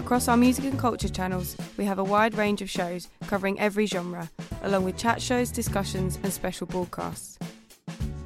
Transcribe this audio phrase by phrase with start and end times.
[0.00, 3.84] Across our music and culture channels, we have a wide range of shows covering every
[3.84, 4.30] genre,
[4.62, 7.38] along with chat shows, discussions, and special broadcasts.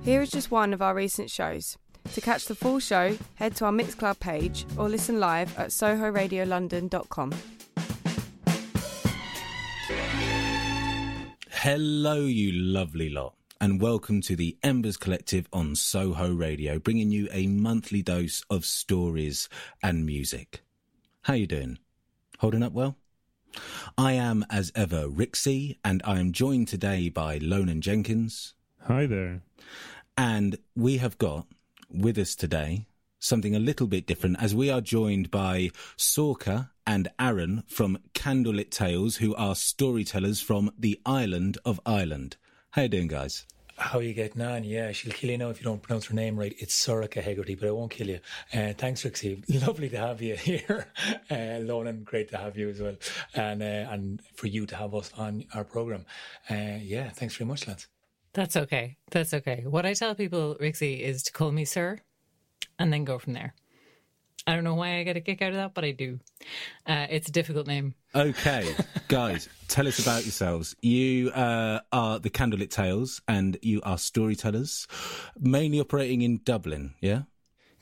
[0.04, 1.76] Here is just one of our recent shows.
[2.12, 7.32] To catch the full show, head to our Mixcloud page or listen live at sohoradiolondon.com.
[11.50, 17.28] Hello, you lovely lot, and welcome to the Embers Collective on Soho Radio, bringing you
[17.32, 19.48] a monthly dose of stories
[19.82, 20.63] and music.
[21.24, 21.78] How you doing?
[22.38, 22.96] Holding up well?
[23.96, 29.42] I am, as ever, Rixie, and I am joined today by Lonan Jenkins, Hi there.
[30.18, 31.46] and we have got
[31.88, 32.86] with us today
[33.20, 38.70] something a little bit different, as we are joined by Sorcha and Aaron from Candlelit
[38.70, 42.36] Tales, who are storytellers from the island of Ireland.
[42.72, 43.46] How you doing, guys?
[43.76, 44.62] How you getting on?
[44.64, 46.54] Yeah, she'll kill you now if you don't pronounce her name right.
[46.58, 48.20] It's Sorcha Hegarty, but I won't kill you.
[48.52, 49.42] Uh, thanks, Rixie.
[49.66, 50.86] Lovely to have you here.
[51.30, 52.94] Uh, Lonan, great to have you as well.
[53.34, 56.04] And uh, and for you to have us on our programme.
[56.50, 57.88] Uh, yeah, thanks very much, lads.
[58.34, 58.96] That's okay.
[59.10, 59.64] That's okay.
[59.66, 61.98] What I tell people, Rixie, is to call me sir
[62.78, 63.54] and then go from there.
[64.46, 66.20] I don't know why I get a kick out of that, but I do.
[66.86, 67.94] Uh, it's a difficult name.
[68.14, 68.74] Okay,
[69.08, 70.76] guys, tell us about yourselves.
[70.82, 74.86] You uh, are the Candlelit Tales, and you are storytellers,
[75.38, 76.94] mainly operating in Dublin.
[77.00, 77.22] Yeah.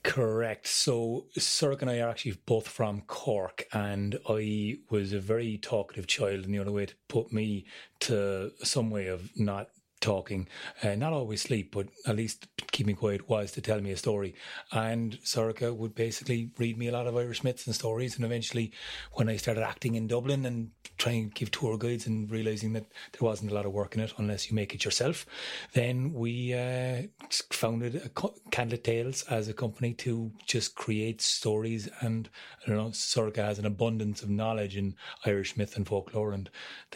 [0.05, 0.67] Correct.
[0.67, 6.07] So Sorcha and I are actually both from Cork, and I was a very talkative
[6.07, 7.67] child, and the only way to put me
[8.01, 9.69] to some way of not
[10.01, 10.49] talking,
[10.83, 13.97] uh, not always sleep, but at least keep me quiet, was to tell me a
[13.97, 14.35] story.
[14.73, 18.17] And Sorcha would basically read me a lot of Irish myths and stories.
[18.17, 18.73] And eventually,
[19.13, 22.87] when I started acting in Dublin and trying to give tour guides and realizing that
[23.13, 25.27] there wasn't a lot of work in it unless you make it yourself,
[25.75, 27.03] then we uh,
[27.51, 31.89] founded co- Candlet Tales as a company to just create stories.
[32.01, 32.29] And
[32.65, 34.97] I don't know, Sorcha has an abundance of knowledge in
[35.27, 36.33] Irish myth and folklore.
[36.33, 36.49] And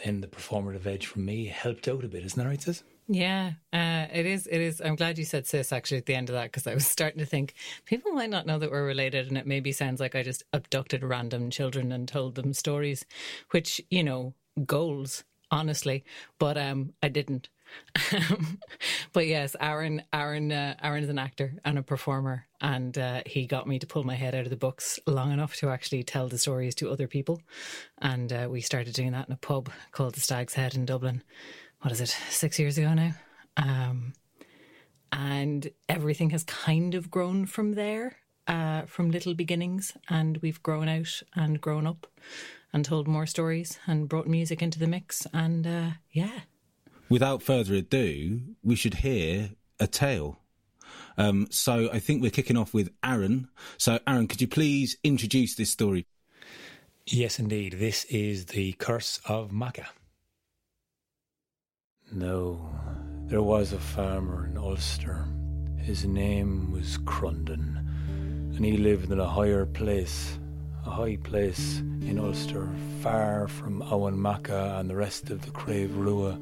[0.03, 2.83] then the performative edge from me helped out a bit, isn't that right, sis?
[3.09, 4.47] Yeah, uh, it is.
[4.47, 4.81] It is.
[4.81, 7.19] I'm glad you said sis actually at the end of that because I was starting
[7.19, 7.53] to think
[7.85, 11.03] people might not know that we're related, and it maybe sounds like I just abducted
[11.03, 13.05] random children and told them stories,
[13.51, 14.33] which you know
[14.65, 16.03] goals honestly,
[16.37, 17.49] but um, I didn't.
[19.13, 23.67] but yes, Aaron, Aaron, uh, is an actor and a performer, and uh, he got
[23.67, 26.37] me to pull my head out of the books long enough to actually tell the
[26.37, 27.41] stories to other people,
[27.99, 31.23] and uh, we started doing that in a pub called the Stag's Head in Dublin.
[31.81, 32.09] What is it?
[32.29, 33.11] Six years ago now,
[33.55, 34.13] um,
[35.11, 38.17] and everything has kind of grown from there,
[38.47, 42.07] uh, from little beginnings, and we've grown out and grown up,
[42.73, 46.39] and told more stories and brought music into the mix, and uh, yeah.
[47.09, 50.39] Without further ado, we should hear a tale.
[51.17, 53.49] Um, so I think we're kicking off with Aaron.
[53.77, 56.05] So Aaron, could you please introduce this story?
[57.05, 57.73] Yes, indeed.
[57.73, 59.87] This is the curse of Macha.
[62.13, 62.57] No,
[63.25, 65.25] there was a farmer in Ulster.
[65.77, 67.77] His name was Crunden,
[68.55, 70.39] and he lived in a higher place,
[70.85, 72.69] a high place in Ulster,
[73.01, 76.39] far from Emain Macha and the rest of the Craobh Rua.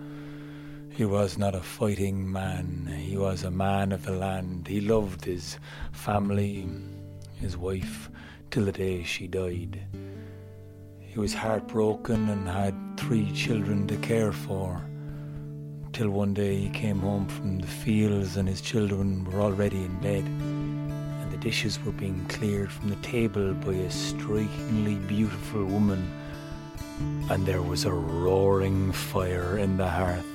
[0.91, 4.67] He was not a fighting man, he was a man of the land.
[4.67, 5.57] He loved his
[5.91, 6.69] family,
[7.37, 8.11] his wife,
[8.51, 9.81] till the day she died.
[10.99, 14.85] He was heartbroken and had three children to care for.
[15.95, 19.97] Till one day he came home from the fields and his children were already in
[20.01, 26.05] bed, and the dishes were being cleared from the table by a strikingly beautiful woman,
[27.29, 30.27] and there was a roaring fire in the hearth.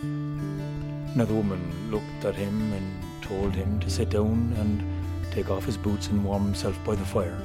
[1.15, 4.83] Now the woman looked at him and told him to sit down and
[5.31, 7.39] take off his boots and warm himself by the fire.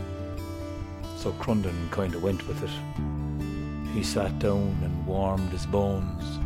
[1.18, 3.94] So Crunden kind of went with it.
[3.94, 6.40] He sat down and warmed his bones.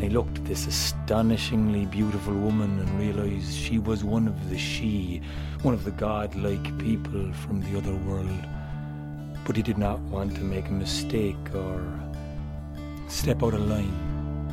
[0.00, 5.22] He looked at this astonishingly beautiful woman and realized she was one of the Sidhe,
[5.62, 8.46] one of the godlike people from the other world.
[9.46, 11.82] But he did not want to make a mistake or
[13.08, 14.52] step out of line.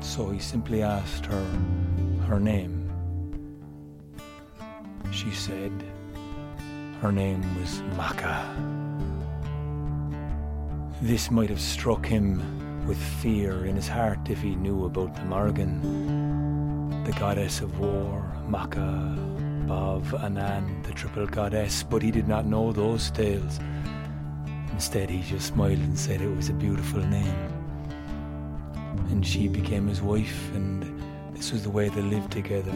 [0.00, 1.44] So he simply asked her
[2.26, 2.90] her name.
[5.12, 5.72] She said
[7.00, 8.48] her name was Macha.
[11.00, 15.22] This might have struck him with fear in his heart if he knew about the
[15.22, 19.16] Morrigan, the goddess of war, Macha,
[19.66, 23.60] Badb, Anand, the triple goddess, but he did not know those tales.
[24.72, 27.52] Instead, he just smiled and said it was a beautiful name.
[29.10, 30.82] And she became his wife, and
[31.34, 32.74] this was the way they lived together.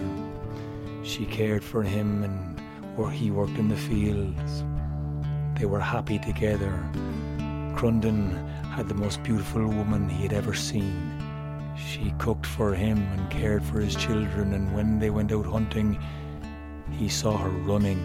[1.02, 2.60] She cared for him, and
[2.96, 4.64] where he worked in the fields.
[5.58, 6.82] They were happy together.
[7.76, 11.10] Crundon had the most beautiful woman he had ever seen.
[11.78, 15.98] She cooked for him and cared for his children, and when they went out hunting,
[16.90, 17.98] he saw her running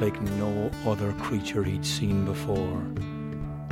[0.00, 2.82] like no other creature he'd seen before.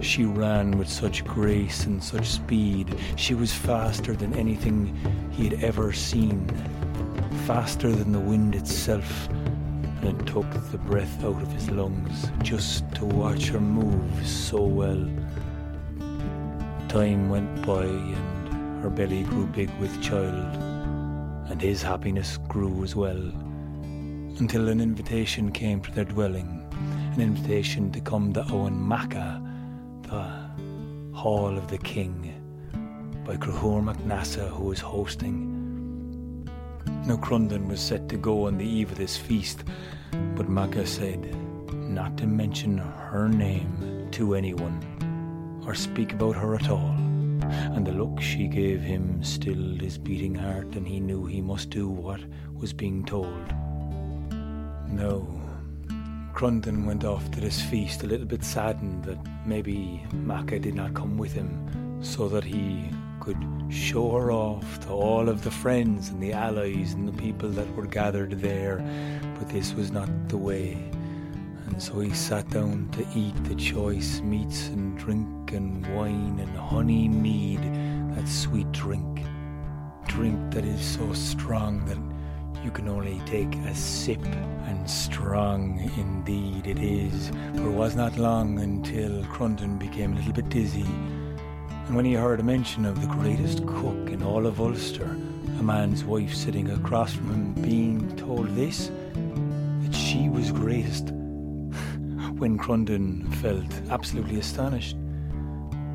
[0.03, 2.95] She ran with such grace and such speed.
[3.17, 4.95] She was faster than anything
[5.31, 6.47] he had ever seen,
[7.47, 12.95] faster than the wind itself, and it took the breath out of his lungs just
[12.97, 15.09] to watch her move so well.
[16.91, 20.57] Time went by and her belly grew big with child,
[21.49, 23.17] and his happiness grew as well
[24.41, 26.67] until an invitation came to their dwelling,
[27.15, 29.41] an invitation to come to Emain Macha,
[30.03, 32.35] the Hall of the King,
[33.25, 36.45] by Conchobar mac Nessa, who was hosting.
[37.07, 39.63] Now Crundon was set to go on the eve of this feast,
[40.35, 41.37] but Macha said
[41.73, 44.90] not to mention her name to anyone,
[45.67, 46.95] or speak about her at all.
[47.75, 51.71] And the look she gave him stilled his beating heart, and he knew he must
[51.71, 52.21] do what
[52.55, 53.55] was being told.
[54.89, 55.37] No.
[56.35, 60.95] Crundon went off to this feast a little bit saddened that maybe Macha did not
[60.95, 62.89] come with him so that he
[63.21, 63.37] could
[63.69, 67.71] show her off to all of the friends and the allies and the people that
[67.75, 68.79] were gathered there.
[69.39, 70.79] But this was not the way.
[71.81, 77.09] So he sat down to eat the choice meats and drink and wine and honey
[77.09, 77.63] mead,
[78.15, 79.25] that sweet drink.
[80.07, 81.97] Drink that is so strong that
[82.63, 84.23] you can only take a sip,
[84.67, 87.31] and strong indeed it is.
[87.55, 92.13] For it was not long until Crundon became a little bit dizzy, and when he
[92.13, 95.17] heard a mention of the greatest cook in all of Ulster,
[95.59, 101.15] a man's wife sitting across from him, being told this, that she was greatest,
[102.41, 104.97] when Crundon felt absolutely astonished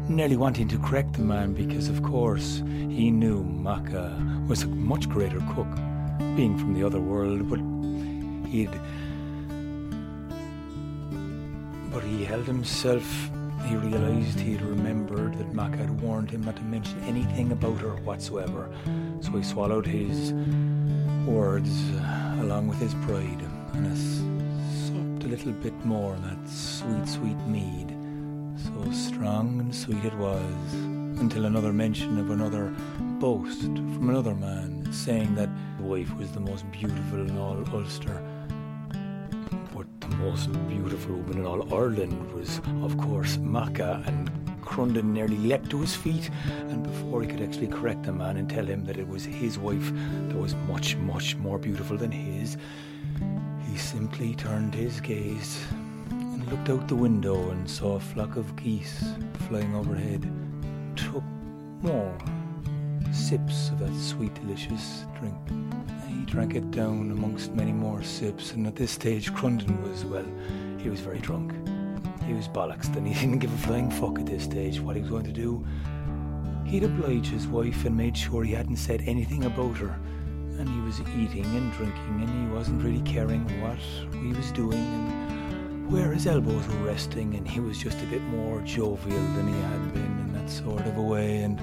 [0.08, 5.10] nearly wanting to correct the man because, of course, he knew Macha was a much
[5.10, 5.68] greater cook
[6.36, 7.60] being from the other world, but
[8.48, 8.70] he'd.
[11.92, 13.32] But he held himself.
[13.66, 17.80] He realized he had remembered that Mac had warned him not to mention anything about
[17.80, 18.70] her whatsoever.
[19.22, 20.34] So he swallowed his
[21.26, 23.42] words uh, along with his pride
[23.74, 24.25] and supped
[25.26, 27.90] a little bit more on that sweet, sweet mead.
[28.64, 30.74] So strong and sweet it was,
[31.20, 32.72] until another mention of another
[33.20, 38.24] boast from another man saying that the wife was the most beautiful in all Ulster.
[39.74, 44.30] But the most beautiful woman in all Ireland was, of course, Macha, and
[44.62, 46.30] Crundon nearly leapt to his feet,
[46.70, 49.58] and before he could actually correct the man and tell him that it was his
[49.58, 49.92] wife
[50.28, 52.58] that was much, much more beautiful than his,
[53.76, 55.62] he simply turned his gaze
[56.10, 59.04] and looked out the window and saw a flock of geese
[59.50, 60.32] flying overhead.
[60.96, 61.26] Took
[61.82, 62.18] more
[63.12, 65.36] sips of that sweet, delicious drink.
[66.08, 70.26] He drank it down amongst many more sips, and at this stage, Crundon was, well,
[70.78, 71.52] he was very drunk.
[72.26, 75.02] He was bollocks, and he didn't give a flying fuck at this stage what he
[75.02, 75.68] was going to do.
[76.64, 80.00] He'd oblige his wife and made sure he hadn't said anything about her.
[80.58, 83.78] And he was eating and drinking, and he wasn't really caring what
[84.22, 88.22] he was doing and where his elbows were resting, and he was just a bit
[88.24, 91.44] more jovial than he had been in that sort of a way.
[91.44, 91.60] And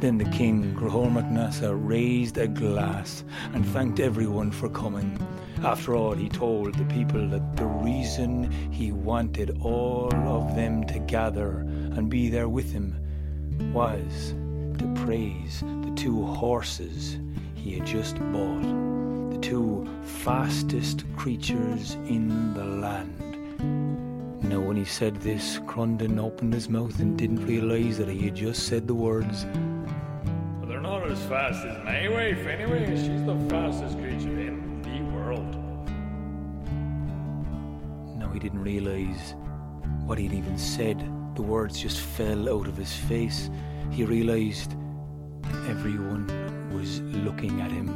[0.00, 3.24] then the king, Conchobar mac Nessa, raised a glass
[3.54, 5.18] and thanked everyone for coming.
[5.64, 10.98] After all, he told the people that the reason he wanted all of them to
[10.98, 12.94] gather and be there with him
[13.72, 14.34] was
[14.78, 17.18] to praise the two horses
[17.66, 18.62] he had just bought,
[19.32, 23.18] the two fastest creatures in the land.
[24.44, 28.36] Now, when he said this, Crundon opened his mouth and didn't realize that he had
[28.36, 32.86] just said the words Well, they're not as fast as my wife, anyway.
[32.94, 35.56] She's the fastest creature in the world.
[38.16, 39.34] Now, he didn't realize
[40.04, 41.00] what he'd even said.
[41.34, 43.50] The words just fell out of his face.
[43.90, 44.76] He realized
[45.68, 46.45] everyone
[46.76, 47.88] was looking at him.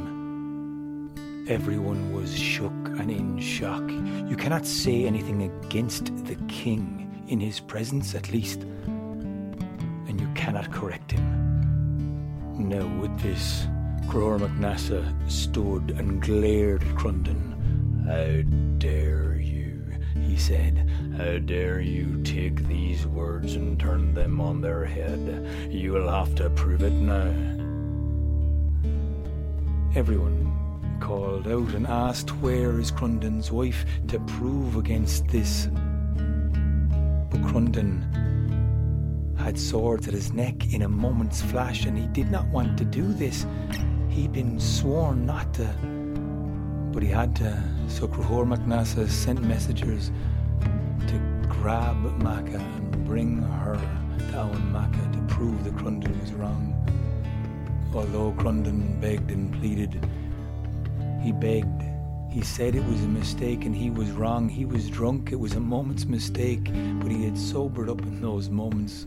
[1.47, 3.87] Everyone was shook and in shock.
[4.27, 8.63] You cannot say anything against the king, in his presence at least.
[10.07, 11.23] And you cannot correct him.
[12.57, 13.67] Now, with this,
[14.07, 17.41] Conchobar mac Nessa stood and glared at Crundon.
[18.07, 18.41] How
[18.79, 19.83] dare you,
[20.25, 20.89] he said.
[21.17, 25.47] How dare you take these words and turn them on their head?
[25.69, 27.60] You'll have to prove it now.
[29.93, 35.67] Everyone called out and asked where is Crundon's wife to prove against this.
[37.29, 38.07] But Crundon
[39.37, 42.85] had swords at his neck in a moment's flash, and he did not want to
[42.85, 43.45] do this.
[44.07, 45.67] He'd been sworn not to,
[46.93, 47.61] but he had to.
[47.89, 50.09] So Conchobar mac Nessa sent messengers
[51.07, 51.19] to
[51.49, 53.75] grab Macha and bring her
[54.31, 56.77] down Macha to prove that Crundon was wrong.
[57.93, 60.05] Although Crundon begged and pleaded,
[61.21, 61.83] he begged.
[62.31, 64.47] He said it was a mistake and he was wrong.
[64.47, 65.33] He was drunk.
[65.33, 66.63] It was a moment's mistake,
[67.01, 69.05] but he had sobered up in those moments.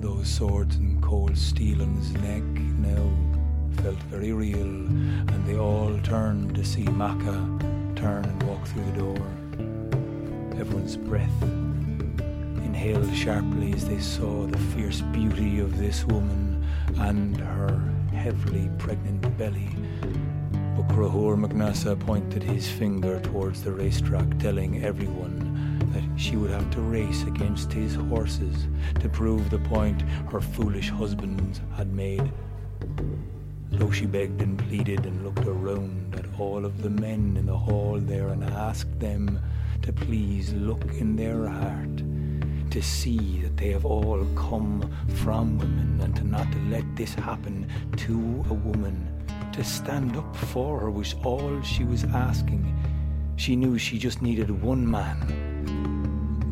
[0.00, 2.42] Those swords and cold steel on his neck
[2.82, 3.10] now
[3.82, 7.34] felt very real, and they all turned to see Macha
[7.94, 10.60] turn and walk through the door.
[10.60, 11.63] Everyone's breath
[12.84, 16.62] inhaled sharply as they saw the fierce beauty of this woman
[16.98, 17.80] and her
[18.12, 19.70] heavily pregnant belly.
[20.76, 25.38] But Conchobar mac Nessa pointed his finger towards the racetrack, telling everyone
[25.94, 28.66] that she would have to race against his horses
[29.00, 32.30] to prove the point her foolish husband had made.
[33.70, 37.56] Though she begged and pleaded and looked around at all of the men in the
[37.56, 39.40] hall there and asked them
[39.80, 42.02] to please look in their heart
[42.74, 44.82] to see that they have all come
[45.22, 47.64] from women and to not let this happen
[47.96, 49.08] to a woman.
[49.52, 52.64] To stand up for her was all she was asking.
[53.36, 55.20] She knew she just needed one man,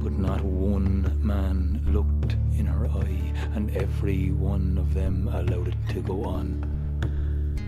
[0.00, 5.88] but not one man looked in her eye, and every one of them allowed it
[5.88, 6.62] to go on.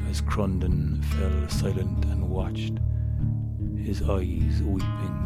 [0.09, 2.79] As Crundon fell silent and watched,
[3.83, 5.25] his eyes weeping.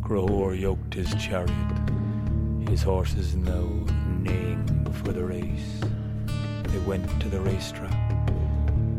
[0.00, 1.79] Conchobar yoked his chariot,
[2.70, 3.66] his horses now
[4.20, 5.80] neighing for the race.
[6.68, 8.12] They went to the racetrack,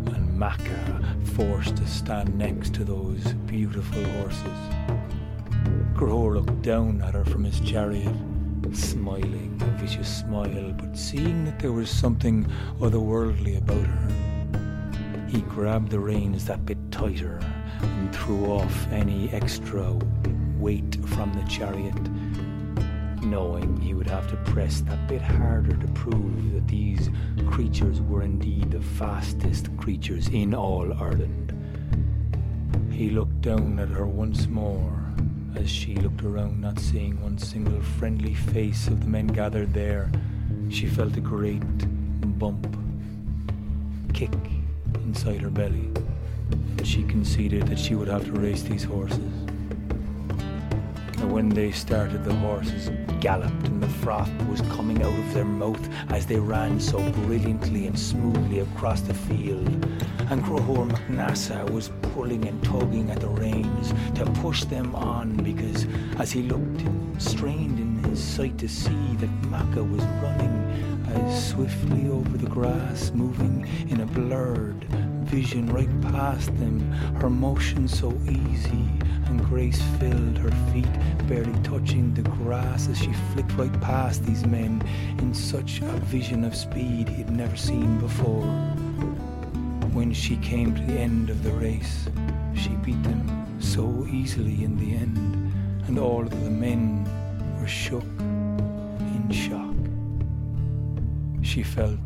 [0.07, 1.01] and Macha
[1.35, 4.59] forced to stand next to those beautiful horses.
[5.93, 8.13] Conchobar looked down at her from his chariot,
[8.73, 12.45] smiling a vicious smile, but seeing that there was something
[12.81, 17.39] otherworldly about her, he grabbed the reins that bit tighter
[17.81, 19.97] and threw off any extra
[20.59, 21.95] weight from the chariot,
[23.31, 27.09] knowing he would have to press that bit harder to prove that these
[27.47, 31.53] creatures were indeed the fastest creatures in all Ireland.
[32.91, 35.01] He looked down at her once more
[35.55, 40.11] as she looked around, not seeing one single friendly face of the men gathered there.
[40.69, 41.63] She felt a great
[42.37, 42.67] bump,
[44.13, 44.33] kick
[45.05, 45.89] inside her belly,
[46.51, 49.50] and she conceded that she would have to race these horses.
[51.31, 55.79] When they started, the horses galloped, and the froth was coming out of their mouth
[56.09, 59.65] as they ran so brilliantly and smoothly across the field.
[60.29, 65.37] And Conchobar mac Nessa was pulling and tugging at the reins to push them on
[65.37, 65.87] because
[66.19, 66.83] as he looked,
[67.17, 73.11] strained in his sight to see that Macha was running as swiftly over the grass,
[73.15, 74.85] moving in a blurred
[75.31, 78.85] vision right past them, her motion so easy
[79.27, 80.91] and grace filled her feet,
[81.29, 84.83] barely touching the grass as she flicked right past these men
[85.19, 88.43] in such a vision of speed he'd never seen before.
[89.93, 92.09] When she came to the end of the race,
[92.53, 93.23] she beat them
[93.61, 95.53] so easily in the end,
[95.87, 97.05] and all of the men
[97.57, 99.75] were shook in shock.
[101.41, 101.99] She felt,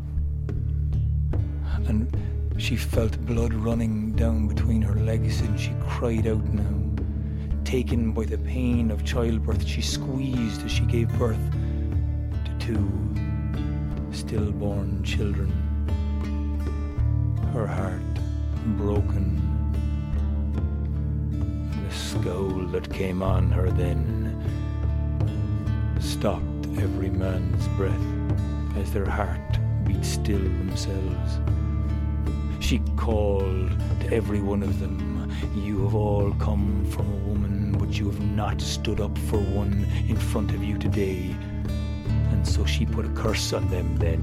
[1.88, 2.08] and
[2.58, 7.04] she felt blood running down between her legs, and she cried out now.
[7.64, 11.38] Taken by the pain of childbirth, she squeezed as she gave birth
[12.44, 12.90] to two
[14.10, 15.52] stillborn children.
[17.52, 18.02] Her heart
[18.76, 19.42] broken.
[21.88, 24.32] The scowl that came on her then
[26.00, 31.40] stopped every man's breath as their heart beat still themselves.
[32.66, 33.70] She called
[34.00, 38.20] to every one of them, You have all come from a woman, but you have
[38.20, 41.32] not stood up for one in front of you today.
[42.32, 44.20] And so she put a curse on them then.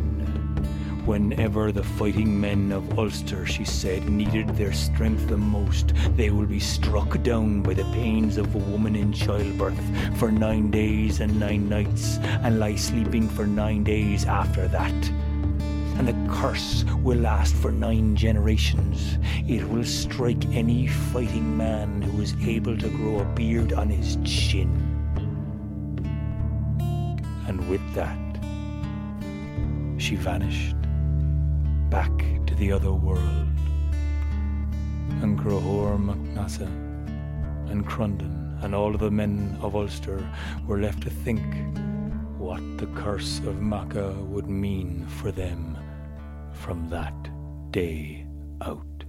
[1.06, 6.46] Whenever the fighting men of Ulster, she said, needed their strength the most, they will
[6.46, 9.80] be struck down by the pains of a woman in childbirth
[10.18, 15.33] for nine days and nine nights, and lie sleeping for nine days after that.
[15.98, 19.18] And the curse will last for nine generations.
[19.48, 24.18] It will strike any fighting man who is able to grow a beard on his
[24.24, 24.70] chin.
[27.48, 28.18] And with that,
[30.02, 30.76] she vanished
[31.90, 32.12] back
[32.48, 33.48] to the other world.
[35.22, 36.66] And Conchobar mac Nessa
[37.70, 40.28] and Crundon and all the men of Ulster
[40.66, 41.44] were left to think
[42.38, 45.73] what the curse of Macha would mean for them
[46.64, 47.30] from that
[47.72, 48.26] day
[48.62, 49.04] out.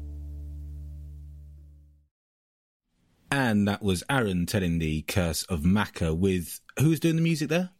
[3.30, 7.48] And that was Aaron telling the curse of Macha with who was doing the music
[7.50, 7.70] there?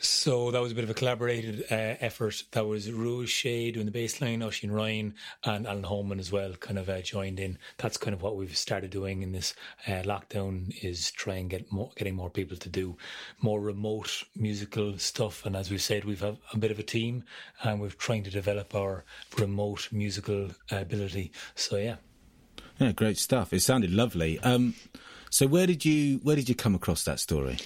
[0.00, 2.44] So that was a bit of a collaborated uh, effort.
[2.52, 6.52] That was Rue O'Shea doing the bass line, Oisin Ryan and Alan Holman as well
[6.54, 7.58] kind of uh, joined in.
[7.78, 9.54] That's kind of what we've started doing in this
[9.86, 12.96] uh, lockdown is try and get more, getting more people to do
[13.40, 15.44] more remote musical stuff.
[15.44, 17.24] And as we said, we've a bit of a team
[17.62, 19.04] and we're trying to develop our
[19.38, 21.32] remote musical ability.
[21.54, 21.96] So yeah.
[22.78, 23.52] Yeah, great stuff.
[23.52, 24.38] It sounded lovely.
[24.40, 24.74] Um,
[25.30, 27.58] so where did you where did you come across that story?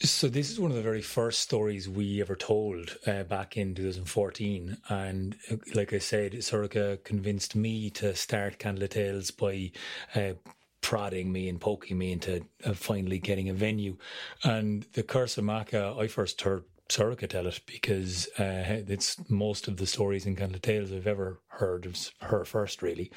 [0.00, 3.74] So this is one of the very first stories we ever told uh, back in
[3.74, 9.72] 2014, and uh, like I said, Sorcha convinced me to start Candle Tales by.
[10.14, 10.34] Uh,
[10.80, 13.96] prodding me and poking me into uh, finally getting a venue.
[14.42, 19.68] And the Curse of Macha, I first heard Sorcha tell it because uh, it's most
[19.68, 23.10] of the stories and kind of Tales I've ever heard of her first, really.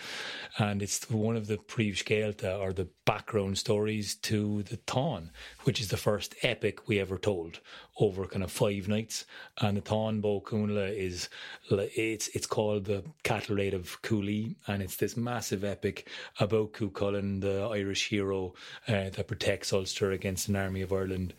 [0.57, 5.31] And it's one of the Príomh or the background stories to the Táin,
[5.63, 7.59] which is the first epic we ever told
[7.99, 9.25] over kind of five nights.
[9.59, 11.27] And the Táin Bó Cúailnge is,
[11.69, 14.55] it's, it's called the Cattle Raid of Cooley.
[14.67, 16.09] And it's this massive epic
[16.39, 18.53] about Cú Chulainn, the Irish hero
[18.87, 21.33] uh, that protects Ulster against an army of Ireland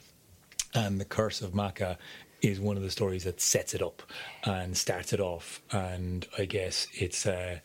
[0.74, 1.98] and the curse of Macha
[2.40, 4.02] is one of the stories that sets it up
[4.44, 5.60] and starts it off.
[5.72, 7.58] And I guess it's uh,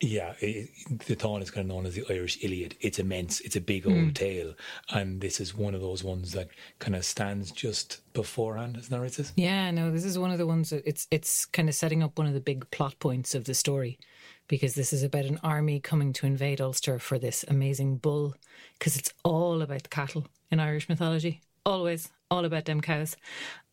[0.00, 0.70] yeah, it,
[1.06, 2.76] the Táin is kind of known as the Irish Iliad.
[2.80, 3.40] It's immense.
[3.40, 4.14] It's a big old mm.
[4.14, 4.54] tale,
[4.90, 8.76] and this is one of those ones that kind of stands just beforehand.
[8.76, 9.32] Isn't that right, sis?
[9.36, 12.16] Yeah, no, this is one of the ones that it's it's kind of setting up
[12.16, 13.98] one of the big plot points of the story,
[14.46, 18.36] because this is about an army coming to invade Ulster for this amazing bull,
[18.78, 23.16] because it's all about the cattle in Irish mythology always all about them cows.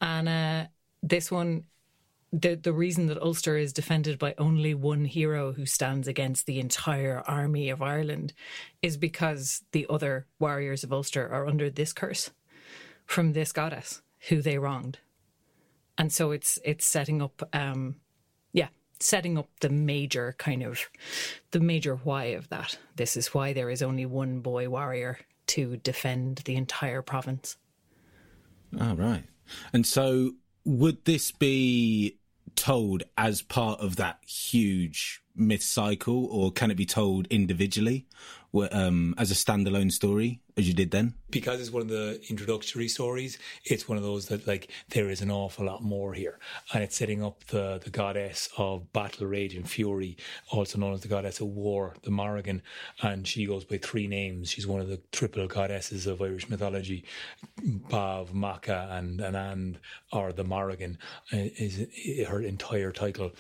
[0.01, 0.65] And uh,
[1.03, 1.65] this one,
[2.31, 6.59] the the reason that Ulster is defended by only one hero who stands against the
[6.59, 8.33] entire army of Ireland
[8.81, 12.31] is because the other warriors of Ulster are under this curse
[13.05, 14.99] from this goddess who they wronged.
[15.97, 17.95] And so it's it's setting up um
[18.51, 18.67] yeah,
[18.99, 20.89] setting up the major kind of
[21.51, 22.77] the major why of that.
[22.95, 27.57] This is why there is only one boy warrior to defend the entire province.
[28.79, 29.23] Oh, right.
[29.73, 30.31] And so
[30.63, 32.17] would this be
[32.55, 38.05] told as part of that huge myth cycle or can it be told individually
[38.71, 41.13] um, as a standalone story as you did then?
[41.29, 45.21] Because it's one of the introductory stories, it's one of those that like there is
[45.21, 46.39] an awful lot more here,
[46.73, 50.15] and it's setting up the the goddess of battle, rage, and fury,
[50.49, 52.61] also known as the goddess of war, the Morrigan,
[53.01, 54.49] and she goes by three names.
[54.49, 57.03] She's one of the triple goddesses of Irish mythology,
[57.61, 59.77] Badb, Macha, and Anand,
[60.13, 60.97] or the Morrigan,
[61.33, 61.85] uh, is
[62.27, 63.31] her entire title,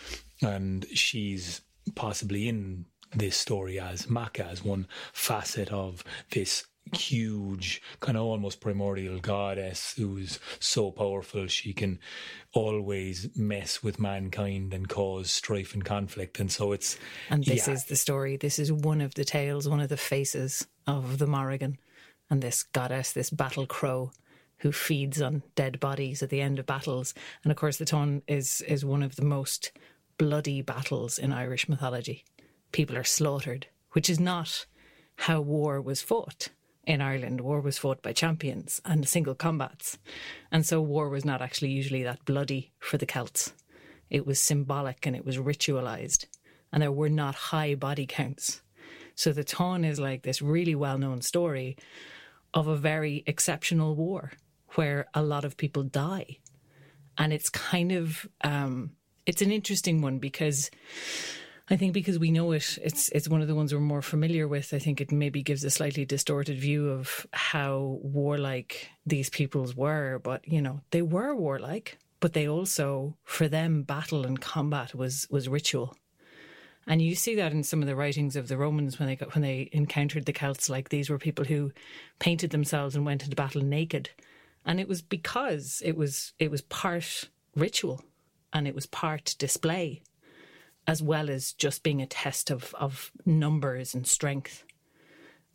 [0.41, 1.61] and she's
[1.93, 8.61] possibly in this story as Macha as one facet of this huge kind of almost
[8.61, 11.99] primordial goddess who's so powerful she can
[12.53, 16.39] always mess with mankind and cause strife and conflict.
[16.39, 16.97] And so it's
[17.29, 17.73] and this yeah.
[17.73, 18.37] is the story.
[18.37, 21.77] This is one of the tales one of the faces of the morrigan
[22.29, 24.11] and this goddess this battle crow
[24.59, 27.13] who feeds on dead bodies at the end of battles.
[27.43, 29.71] And of course the Táin is is one of the most
[30.17, 32.23] bloody battles in Irish mythology
[32.71, 34.65] people are slaughtered which is not
[35.15, 36.49] how war was fought
[36.85, 39.97] in Ireland, war was fought by champions and single combats.
[40.51, 43.53] And so war was not actually usually that bloody for the Celts.
[44.09, 46.27] It was symbolic and it was ritualized,
[46.71, 48.61] and there were not high body counts.
[49.15, 51.77] So the Táin is like this really well known story
[52.53, 54.33] of a very exceptional war
[54.75, 56.37] where a lot of people die.
[57.17, 58.91] And it's kind of, um,
[59.25, 60.69] it's an interesting one because
[61.69, 64.47] I think because we know it, it's it's one of the ones we're more familiar
[64.47, 64.73] with.
[64.73, 70.19] I think it maybe gives a slightly distorted view of how warlike these peoples were,
[70.19, 71.97] but you know they were warlike.
[72.19, 75.95] but they also, for them, battle and combat was was ritual.
[76.87, 79.33] And you see that in some of the writings of the Romans when they got,
[79.33, 80.69] when they encountered the Celts.
[80.69, 81.71] Like these were people who
[82.19, 84.09] painted themselves and went into battle naked,
[84.65, 88.03] and it was because it was it was part ritual
[88.55, 90.01] and it was part display,
[90.87, 94.63] as well as just being a test of of numbers and strength.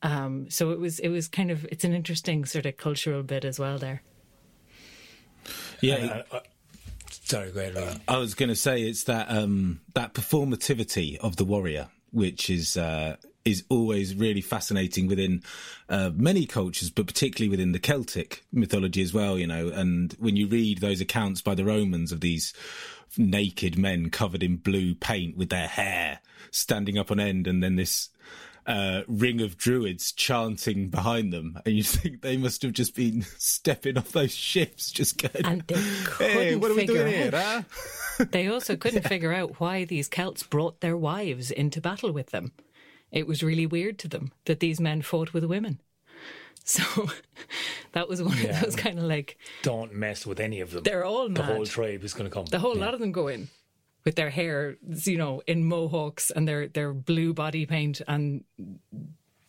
[0.03, 3.45] Um, so it was it was kind of it's an interesting sort of cultural bit
[3.45, 4.03] as well there.
[5.81, 5.95] Yeah,
[6.31, 6.41] Uh, uh,
[7.09, 7.75] sorry, go ahead.
[7.75, 8.01] Ryan.
[8.07, 12.77] I was going to say it's that um, that performativity of the warrior, which is
[12.77, 15.43] uh, is always really fascinating within
[15.89, 19.39] uh, many cultures, but particularly within the Celtic mythology as well.
[19.39, 22.53] You know, and when you read those accounts by the Romans of these
[23.17, 27.77] naked men covered in blue paint with their hair standing up on end, and then
[27.77, 28.11] this
[28.67, 33.23] uh, ring of druids chanting behind them, and you think they must have just been
[33.39, 35.75] stepping off those ships, just going, And they
[36.05, 38.25] couldn't "Hey, what are we doing here?" out- Huh?
[38.33, 42.53] They also couldn't figure out why these Celts brought their wives into battle with them.
[43.13, 45.81] It was really weird to them that these men fought with women.
[46.63, 47.09] So
[47.93, 48.51] that was one Yeah.
[48.51, 50.83] of those kind of like Don't mess with any of them.
[50.85, 52.45] they're all the whole tribe is going to come.
[52.45, 52.85] the whole Yeah.
[52.85, 53.49] lot of them go in
[54.05, 58.45] with their hair, you know, in mohawks and their their blue body paint and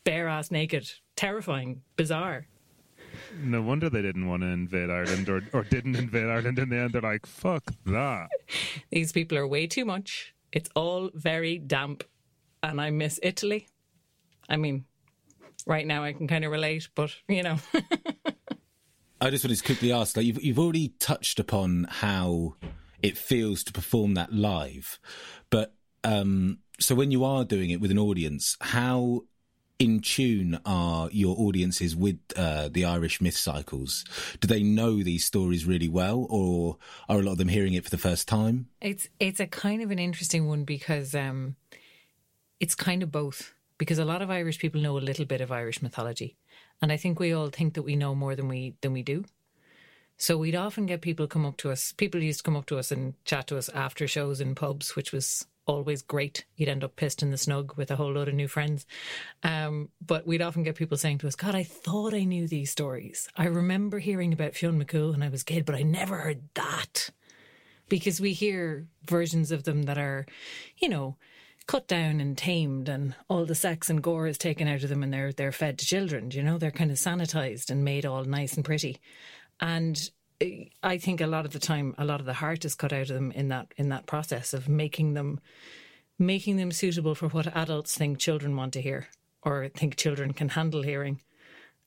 [0.03, 2.47] bare ass naked, terrifying, bizarre.
[3.43, 6.77] No wonder they didn't want to invade Ireland or, or didn't invade Ireland in the
[6.77, 6.93] end.
[6.93, 8.29] They're like, fuck that.
[8.89, 10.33] These people are way too much.
[10.51, 12.03] It's all very damp,
[12.63, 13.67] and I miss Italy.
[14.49, 14.85] I mean,
[15.65, 17.57] right now I can kind of relate, but you know,
[19.21, 22.55] I just wanted to quickly ask, like you've you've already touched upon how
[23.01, 24.99] it feels to perform that live,
[25.49, 29.23] but um, so when you are doing it with an audience, how
[29.81, 34.05] in tune are your audiences with uh, the Irish myth cycles?
[34.39, 36.77] Do they know these stories really well, or
[37.09, 38.67] are a lot of them hearing it for the first time?
[38.79, 41.55] it's it's a kind of an interesting one because um,
[42.61, 43.53] it's kind of both.
[43.77, 46.37] Because a lot of Irish people know a little bit of Irish mythology,
[46.83, 49.25] and I think we all think that we know more than we than we do.
[50.17, 51.91] So we'd often get people come up to us.
[51.93, 54.95] People used to come up to us and chat to us after shows in pubs,
[54.95, 56.45] which was always great.
[56.55, 58.85] You'd end up pissed in the snug with a whole load of new friends.
[59.41, 62.69] Um, but we'd often get people saying to us, God, I thought I knew these
[62.69, 63.29] stories.
[63.35, 66.43] I remember hearing about Fionn McCool when I was a kid, but I never heard
[66.53, 67.09] that.
[67.89, 70.27] Because we hear versions of them that are,
[70.77, 71.17] you know,
[71.67, 75.03] cut down and tamed and all the sex and gore is taken out of them
[75.03, 78.23] and they're they're fed to children, you know, they're kind of sanitized and made all
[78.23, 78.99] nice and pretty.
[79.59, 80.09] And
[80.41, 82.93] eh, I think a lot of the time a lot of the heart is cut
[82.93, 85.39] out of them in that in that process of making them
[86.17, 89.07] making them suitable for what adults think children want to hear
[89.43, 91.19] or think children can handle hearing.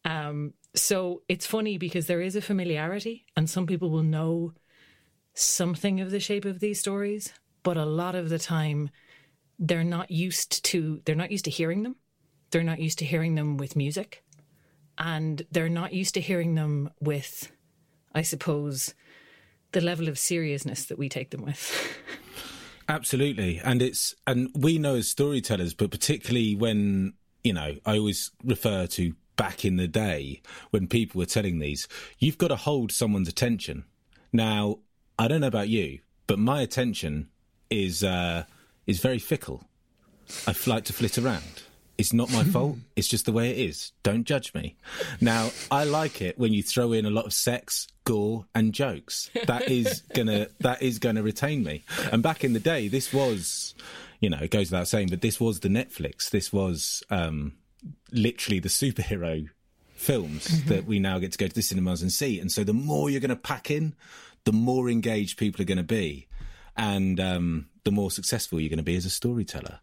[0.05, 4.53] Um, so it's funny because there is a familiarity, and some people will know
[5.35, 7.33] something of the shape of these stories,
[7.63, 8.91] but a lot of the time
[9.59, 11.97] they're not used to they're not used to hearing them.
[12.51, 14.25] They're not used to hearing them with music,
[14.99, 17.51] and they're not used to hearing them with,
[18.15, 18.95] I suppose,
[19.73, 21.99] the level of seriousness that we take them with.
[22.89, 23.61] Absolutely.
[23.65, 28.87] And it's, and we know as storytellers, but particularly when, you know, I always refer
[28.89, 31.89] to back in the day when people were telling these,
[32.19, 33.85] you've got to hold someone's attention.
[34.33, 34.79] Now,
[35.19, 37.31] I don't know about you, but my attention
[37.71, 38.45] is, uh,
[38.87, 39.65] is very fickle.
[40.47, 41.63] I like to flit around.
[41.97, 42.79] It's not my fault.
[42.97, 43.93] It's just the way it is.
[44.03, 44.77] Don't judge me.
[45.21, 49.31] Now, I like it when you throw in a lot of sex, gore, and jokes.
[49.47, 51.85] That is gonna that is gonna retain me.
[52.11, 53.75] And back in the day, this was,
[54.21, 56.31] you know, it goes without saying, but this was the Netflix.
[56.31, 57.55] This was um,
[58.11, 59.49] literally the superhero
[59.95, 62.39] films that we now get to go to the cinemas and see.
[62.39, 63.95] And so the more you're going to pack in,
[64.45, 66.27] the more engaged people are going to be,
[66.77, 69.81] and um, the more successful you're going to be as a storyteller.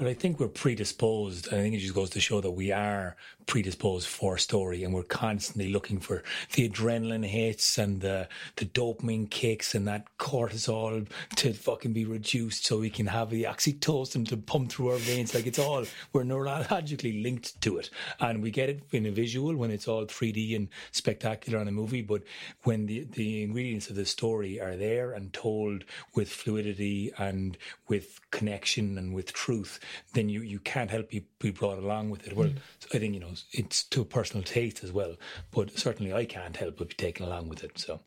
[0.00, 1.48] But I think we're predisposed.
[1.48, 5.02] I think it just goes to show that we are predisposed for story, and we're
[5.02, 6.22] constantly looking for
[6.54, 12.64] the adrenaline hits and the the dopamine kicks and that cortisol to fucking be reduced,
[12.64, 15.34] so we can have the oxytocin to pump through our veins.
[15.34, 15.84] Like it's all
[16.14, 20.06] we're neurologically linked to it, and we get it in a visual when it's all
[20.06, 22.00] 3D and spectacular on a movie.
[22.00, 22.22] But
[22.62, 25.84] when the the ingredients of the story are there and told
[26.14, 29.78] with fluidity and with connection and with truth,
[30.14, 32.36] then you, you can't help be, be brought along with it.
[32.36, 32.58] Well, mm.
[32.94, 35.16] I think, you know, it's to a personal taste as well,
[35.50, 37.78] but certainly I can't help but be taken along with it.
[37.78, 38.00] So,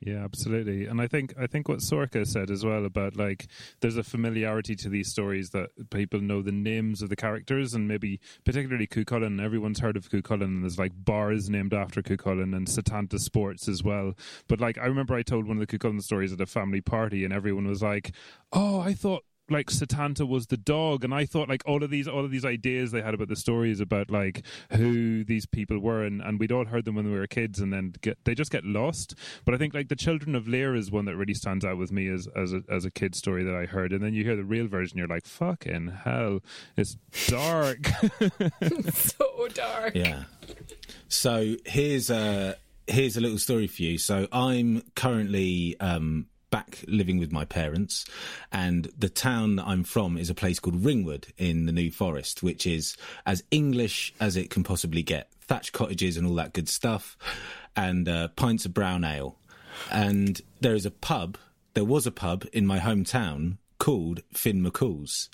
[0.00, 0.86] Yeah, absolutely.
[0.86, 3.46] And I think I think what Sorcha said as well about like
[3.80, 7.88] there's a familiarity to these stories that people know the names of the characters and
[7.88, 9.42] maybe particularly Cuchulainn.
[9.42, 13.82] Everyone's heard of Cuchulainn and there's like bars named after Cuchulainn and Setanta Sports as
[13.82, 14.12] well.
[14.46, 17.24] But like I remember I told one of the Cuchulainn stories at a family party
[17.24, 18.12] and everyone was like,
[18.52, 22.08] Oh, I thought like Setanta was the dog, and I thought like all of these
[22.08, 26.02] all of these ideas they had about the stories about like who these people were,
[26.04, 28.50] and, and we'd all heard them when we were kids, and then get, they just
[28.50, 29.14] get lost.
[29.44, 31.92] But I think like the Children of Lir is one that really stands out with
[31.92, 34.36] me as as a, as a kid story that I heard, and then you hear
[34.36, 36.40] the real version, you're like fucking hell,
[36.76, 37.86] it's dark,
[38.92, 39.94] so dark.
[39.94, 40.24] Yeah.
[41.08, 43.98] So here's a here's a little story for you.
[43.98, 48.04] So I'm currently um, back living with my parents,
[48.52, 52.44] and the town that I'm from is a place called Ringwood in the New Forest,
[52.44, 55.32] which is as English as it can possibly get.
[55.48, 57.18] Thatched cottages and all that good stuff,
[57.74, 59.36] and uh, pints of brown ale.
[59.90, 61.38] And there is a pub.
[61.72, 65.30] There was a pub in my hometown called Finn McCool's,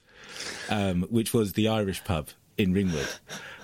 [0.71, 3.09] um, which was the Irish pub in Ringwood.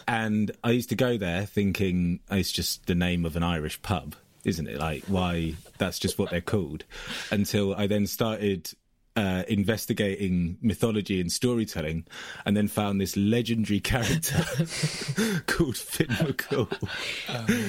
[0.06, 3.80] And I used to go there thinking oh, it's just the name of an Irish
[3.80, 4.14] pub
[4.46, 4.78] isn't it?
[4.78, 6.84] Like, why that's just what they're called.
[7.30, 8.70] Until I then started
[9.16, 12.06] uh, investigating mythology and storytelling,
[12.44, 14.44] and then found this legendary character
[15.46, 16.68] called Finn McCool.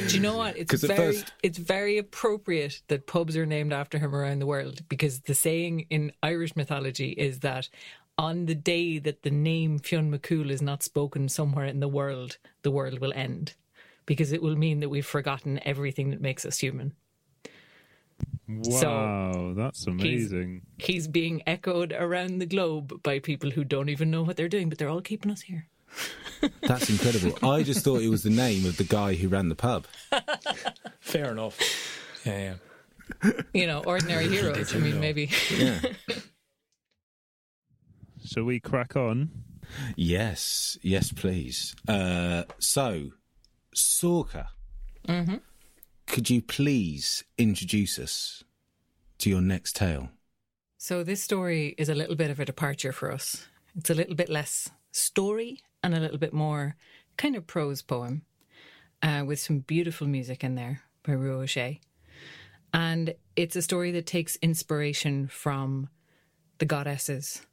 [0.09, 0.57] Do you know what?
[0.57, 4.81] It's very first- it's very appropriate that pubs are named after him around the world
[4.89, 7.69] because the saying in Irish mythology is that
[8.17, 12.37] on the day that the name Fionn McCool is not spoken somewhere in the world,
[12.63, 13.53] the world will end.
[14.07, 16.93] Because it will mean that we've forgotten everything that makes us human.
[18.47, 20.63] wow, that's amazing.
[20.77, 24.69] He's being echoed around the globe by people who don't even know what they're doing,
[24.69, 25.67] but they're all keeping us here.
[26.61, 27.37] That's incredible.
[27.47, 29.87] I just thought it was the name of the guy who ran the pub.
[30.99, 31.59] Fair enough.
[32.25, 32.55] Yeah,
[33.23, 33.31] yeah.
[33.53, 34.75] You know, ordinary heroes.
[34.75, 35.29] I mean, maybe.
[35.55, 35.79] Yeah.
[38.25, 39.31] Shall we crack on?
[39.95, 41.75] yes, yes, please.
[41.87, 43.11] Uh, so,
[43.77, 44.47] Sorcha,
[46.07, 48.43] could you please introduce us
[49.19, 50.09] to your next tale?
[50.77, 53.47] So this story is a little bit of a departure for us.
[53.75, 56.75] It's a little bit less story and a little bit more
[57.17, 58.23] kind of prose poem,
[59.03, 61.79] uh, with some beautiful music in there by Rue O'Shea.
[62.73, 65.89] And it's a story that takes inspiration from
[66.57, 67.45] the goddesses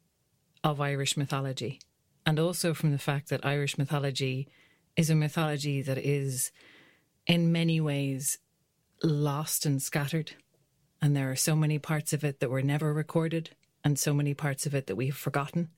[0.63, 1.79] of Irish mythology,
[2.25, 4.47] and also from the fact that Irish mythology
[4.95, 6.51] is a mythology that is,
[7.27, 8.37] in many ways,
[9.03, 10.33] lost and scattered.
[11.01, 13.51] And there are so many parts of it that were never recorded,
[13.83, 15.69] and so many parts of it that we've forgotten.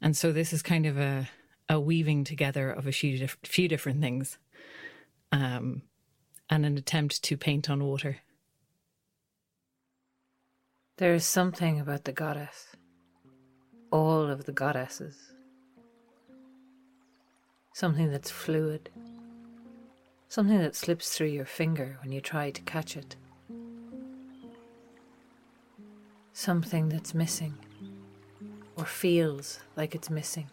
[0.00, 1.28] And so this is kind of a,
[1.68, 4.38] a weaving together of a few, diff- few different things
[5.32, 5.82] um,
[6.48, 8.18] and an attempt to paint on water.
[10.98, 12.68] There is something about the goddess,
[13.90, 15.16] all of the goddesses.
[17.76, 18.88] Something that's fluid,
[20.30, 23.16] something that slips through your finger when you try to catch it.
[26.32, 27.52] Something that's missing,
[28.76, 30.46] or feels like it's missing.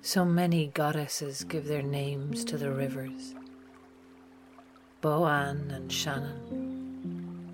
[0.00, 3.34] So many goddesses give their names to the rivers.
[5.02, 7.52] Boann and Shannon,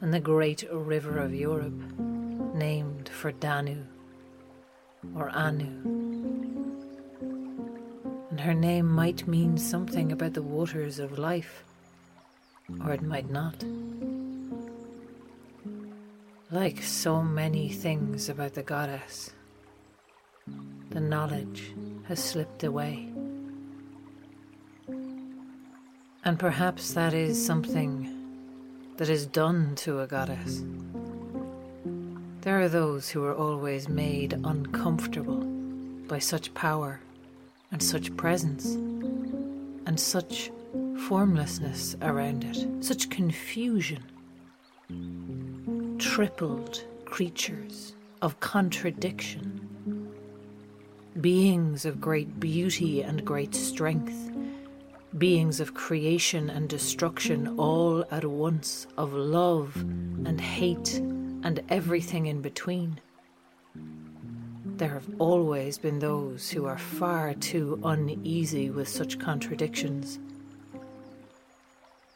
[0.00, 1.98] and the great river of Europe,
[2.54, 3.84] named for Danu
[5.14, 5.66] or Anu.
[8.30, 11.64] And her name might mean something about the waters of life,
[12.84, 13.64] or it might not.
[16.50, 19.30] Like so many things about the goddess,
[20.90, 23.08] the knowledge has slipped away.
[26.24, 28.14] And perhaps that is something
[28.96, 30.62] that is done to a goddess.
[32.42, 35.40] There are those who are always made uncomfortable
[36.08, 37.00] by such power
[37.72, 38.74] and such presence
[39.86, 40.50] and such
[41.08, 44.04] formlessness around it, such confusion.
[45.98, 50.14] Tripled creatures of contradiction,
[51.20, 54.14] beings of great beauty and great strength
[55.16, 61.00] beings of creation and destruction all at once, of love and hate
[61.42, 63.00] and everything in between.
[64.64, 70.18] There have always been those who are far too uneasy with such contradictions,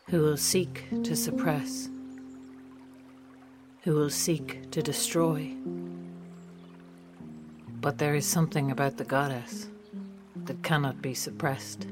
[0.09, 1.89] who will seek to suppress,
[3.83, 5.53] who will seek to destroy.
[7.81, 9.69] But there is something about the goddess
[10.45, 11.87] that cannot be suppressed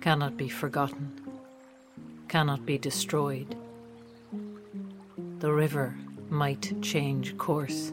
[0.00, 1.12] cannot be forgotten,
[2.28, 3.56] cannot be destroyed.
[5.40, 5.96] The river
[6.30, 7.92] might change course,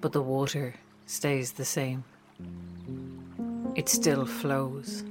[0.00, 0.74] but the water
[1.06, 2.04] stays the same.
[3.74, 5.04] It still flows.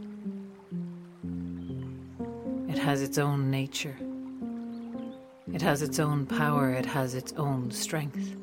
[2.70, 3.98] It has its own nature.
[5.54, 6.72] It has its own power.
[6.72, 8.36] It has its own strength.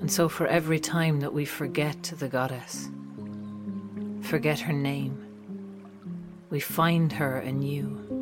[0.00, 2.88] And so, for every time that we forget the goddess,
[4.22, 5.26] forget her name,
[6.50, 8.19] we find her anew.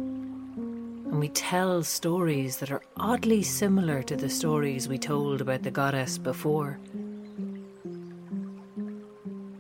[1.11, 5.71] And we tell stories that are oddly similar to the stories we told about the
[5.71, 6.79] goddess before.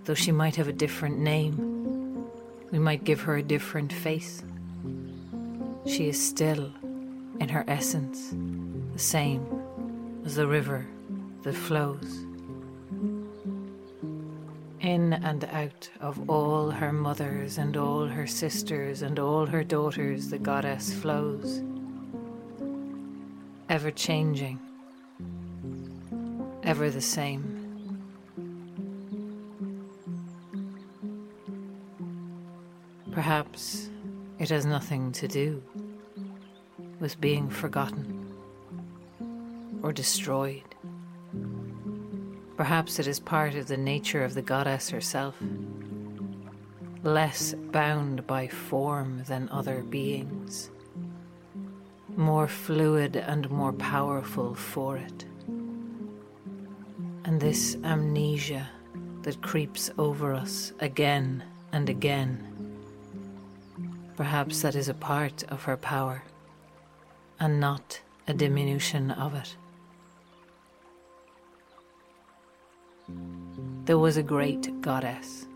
[0.04, 2.26] Though she might have a different name,
[2.70, 4.42] we might give her a different face.
[5.86, 6.70] She is still,
[7.40, 8.34] in her essence,
[8.92, 9.46] the same
[10.26, 10.86] as the river
[11.44, 12.27] that flows.
[14.80, 20.28] In and out of all her mothers and all her sisters and all her daughters,
[20.30, 21.62] the goddess flows,
[23.68, 24.60] ever changing,
[26.62, 27.58] ever the same.
[33.10, 33.90] Perhaps
[34.38, 35.60] it has nothing to do
[37.00, 38.32] with being forgotten
[39.82, 40.67] or destroyed.
[42.58, 45.36] Perhaps it is part of the nature of the goddess herself,
[47.04, 50.68] less bound by form than other beings,
[52.16, 55.24] more fluid and more powerful for it.
[57.24, 58.68] And this amnesia
[59.22, 62.42] that creeps over us again and again,
[64.16, 66.24] perhaps that is a part of her power
[67.38, 69.56] and not a diminution of it.
[73.84, 75.46] There was a great goddess,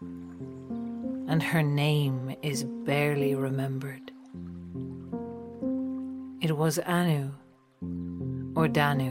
[0.00, 4.12] and her name is barely remembered.
[6.40, 7.32] It was Anu,
[8.54, 9.10] or Danu,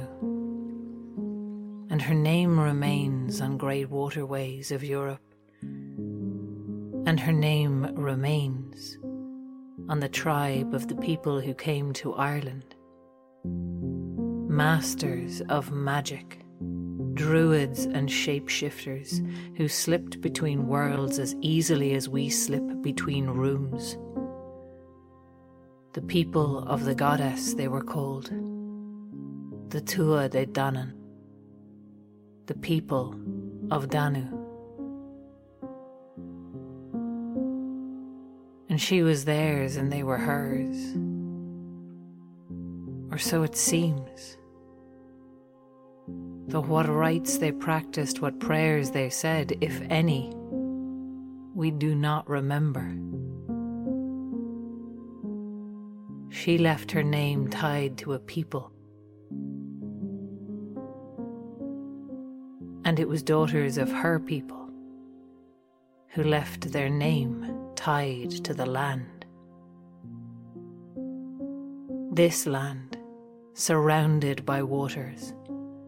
[1.90, 5.22] and her name remains on great waterways of Europe,
[5.62, 8.98] and her name remains
[9.90, 12.76] on the tribe of the people who came to Ireland.
[14.50, 16.45] Masters of magic,
[17.16, 19.26] druids and shapeshifters
[19.58, 23.98] who slipped between worlds as easily as we slip between rooms.
[25.94, 28.26] The people of the goddess they were called,
[29.70, 30.94] the Tuatha De Danann,
[32.46, 33.16] the people
[33.72, 34.46] of Danu.
[38.76, 40.98] and she was theirs and they were hers.
[43.10, 44.38] Or so it seems.
[46.48, 50.32] Though what rites they practiced, what prayers they said, if any,
[51.56, 52.96] we do not remember.
[56.30, 58.72] She left her name tied to a people.
[62.84, 64.70] And it was daughters of her people
[66.10, 69.26] who left their name tied to the land.
[72.12, 72.98] This land,
[73.54, 75.34] surrounded by waters,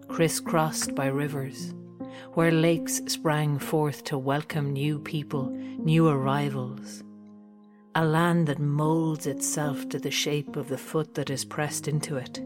[0.08, 1.74] crisscrossed by rivers,
[2.34, 7.04] where lakes sprang forth to welcome new people, new arrivals.
[7.96, 12.16] A land that moulds itself to the shape of the foot that is pressed into
[12.18, 12.40] it.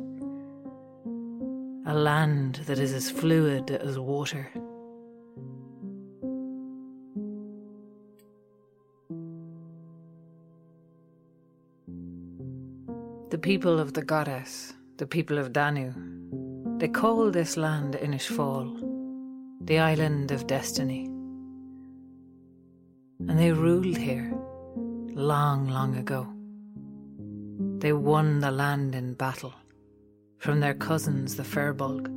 [1.85, 4.49] A land that is as fluid as water
[13.31, 15.93] The people of the goddess, the people of Danu,
[16.81, 18.67] they call this land Inis Fáil,
[19.63, 21.05] the island of destiny.
[23.19, 24.33] And they ruled here
[25.13, 26.27] long, long ago.
[27.77, 29.53] They won the land in battle
[30.39, 32.07] from their cousins, the Firbolg,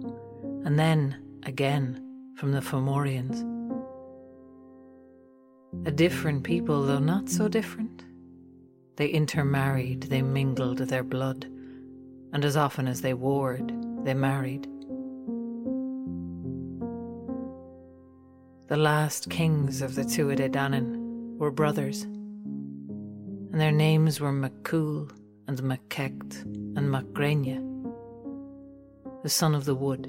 [0.65, 3.45] and then again from the Fomorians.
[5.87, 8.03] A different people, though not so different.
[8.97, 11.45] They intermarried, they mingled their blood,
[12.33, 13.71] and as often as they warred,
[14.05, 14.69] they married.
[18.69, 25.11] The last kings of the Tuatha De Danann were brothers, and their names were MacCool
[25.49, 26.43] and MacCecht
[26.77, 27.61] and MacGrania,
[29.23, 30.05] the son of the wood,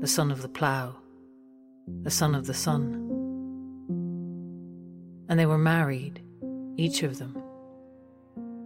[0.00, 0.96] the son of the plough,
[2.02, 2.94] the son of the sun.
[5.28, 6.22] And they were married,
[6.76, 7.42] each of them,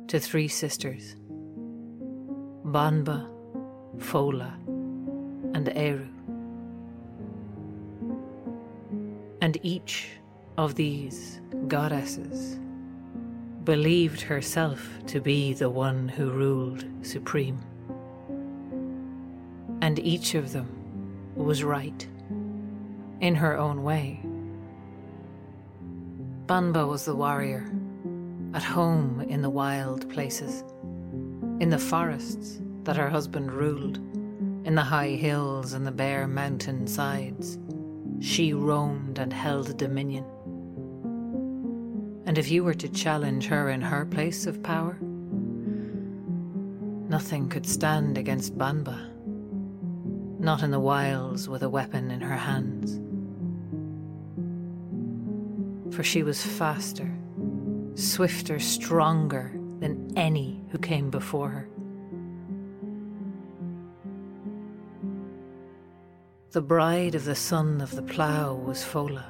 [0.09, 1.16] to three sisters
[2.64, 3.36] Banba,
[3.99, 4.53] Fódla,
[5.55, 6.09] and Ériu.
[9.40, 10.09] And each
[10.59, 12.59] of these goddesses
[13.64, 17.61] believed herself to be the one who ruled supreme.
[19.82, 20.68] And each of them
[21.34, 22.07] was right,
[23.20, 24.20] in her own way.
[26.47, 27.70] Banba was the warrior,
[28.55, 30.62] at home in the wild places,
[31.61, 33.99] in the forests that her husband ruled,
[34.64, 37.59] in the high hills and the bare mountain sides.
[38.20, 40.24] She roamed and held dominion.
[42.26, 44.99] And if you were to challenge her in her place of power,
[47.09, 49.11] nothing could stand against Banba.
[50.39, 53.01] Not in the wilds with a weapon in her hands.
[55.95, 57.12] For she was faster,
[57.95, 61.68] swifter, stronger than any who came before her.
[66.53, 69.24] The bride of the son of the plough was Fódla.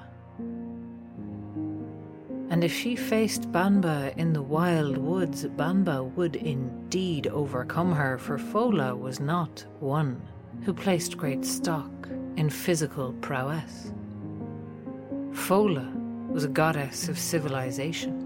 [2.51, 8.39] And if she faced Banba in the wild woods, Banba would indeed overcome her, for
[8.39, 10.21] Fódla was not one
[10.65, 11.91] who placed great stock
[12.37, 13.93] in physical prowess.
[15.31, 15.91] Fódla
[16.29, 18.23] was a goddess of civilization.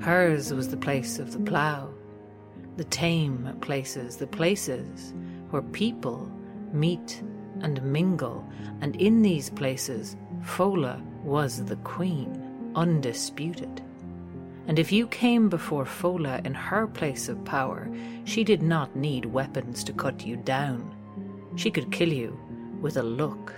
[0.00, 1.92] Hers was the place of the plough,
[2.76, 5.12] the tame places, the places
[5.50, 6.30] where people
[6.72, 7.22] meet
[7.62, 8.46] and mingle,
[8.80, 13.82] and in these places, Fódla was the queen, undisputed.
[14.66, 17.88] And if you came before Fódla in her place of power,
[18.24, 20.94] she did not need weapons to cut you down.
[21.56, 22.38] She could kill you
[22.80, 23.52] with a look.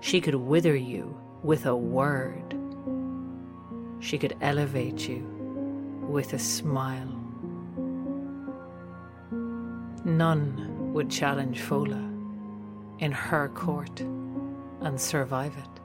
[0.00, 2.54] She could wither you with a word.
[4.00, 5.22] She could elevate you
[6.08, 7.12] with a smile.
[10.04, 12.15] None would challenge Fódla
[12.98, 15.76] in her court and survive it.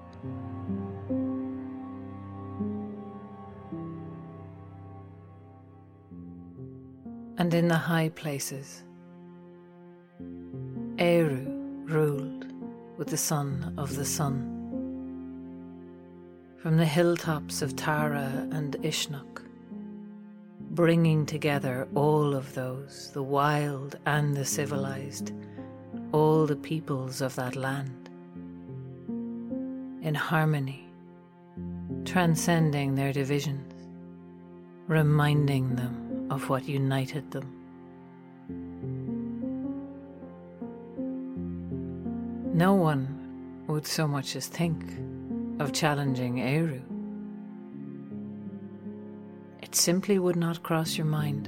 [7.37, 8.83] And in the high places,
[10.97, 12.45] Ériu ruled
[12.97, 14.59] with the son of the sun.
[16.61, 19.41] From the hilltops of Tara and Uisneach,
[20.69, 25.31] bringing together all of those, the wild and the civilized,
[26.11, 28.09] all the peoples of that land,
[30.01, 30.85] in harmony,
[32.05, 33.73] transcending their divisions,
[34.87, 37.57] reminding them of what united them.
[42.53, 44.83] No one would so much as think
[45.59, 46.81] of challenging Ériu.
[49.61, 51.47] It simply would not cross your mind.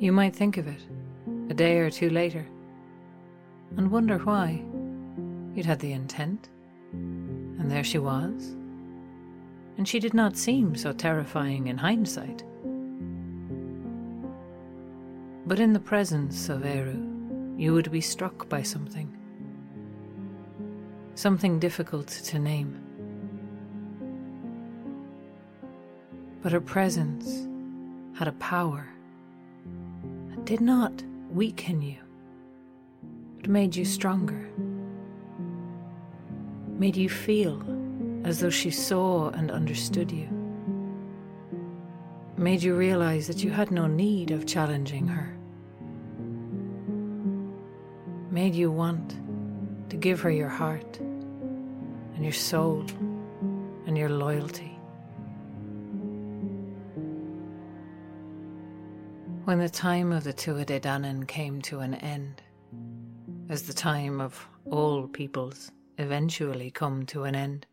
[0.00, 0.80] You might think of it
[1.48, 2.46] a day or two later
[3.76, 4.62] and wonder why.
[5.54, 6.48] You'd had the intent,
[6.92, 8.54] and there she was.
[9.76, 12.42] And she did not seem so terrifying in hindsight.
[15.46, 19.16] But in the presence of Ériu, you would be struck by something.
[21.14, 22.80] Something difficult to name.
[26.42, 27.46] But her presence
[28.16, 28.86] had a power
[30.30, 31.98] that did not weaken you,
[33.40, 34.48] but made you stronger.
[36.78, 37.62] Made you feel
[38.24, 40.28] as though she saw and understood you.
[42.36, 45.36] Made you realize that you had no need of challenging her.
[48.30, 49.16] Made you want
[49.90, 50.98] to give her your heart
[52.14, 52.84] and your soul
[53.86, 54.77] and your loyalty.
[59.48, 62.42] When the time of the Tuatha Dé Danann came to an end,
[63.48, 67.66] as the time of all peoples eventually come to an end,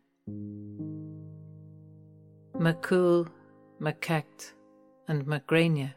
[2.54, 3.28] McCool,
[3.78, 4.54] MacCecht,
[5.06, 5.92] and MacGrania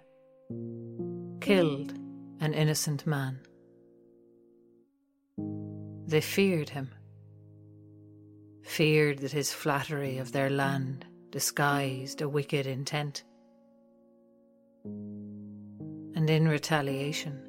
[1.40, 1.94] killed
[2.42, 3.40] an innocent man.
[6.08, 6.90] They feared him,
[8.64, 13.24] feared that his flattery of their land disguised a wicked intent
[16.20, 17.42] and in retaliation,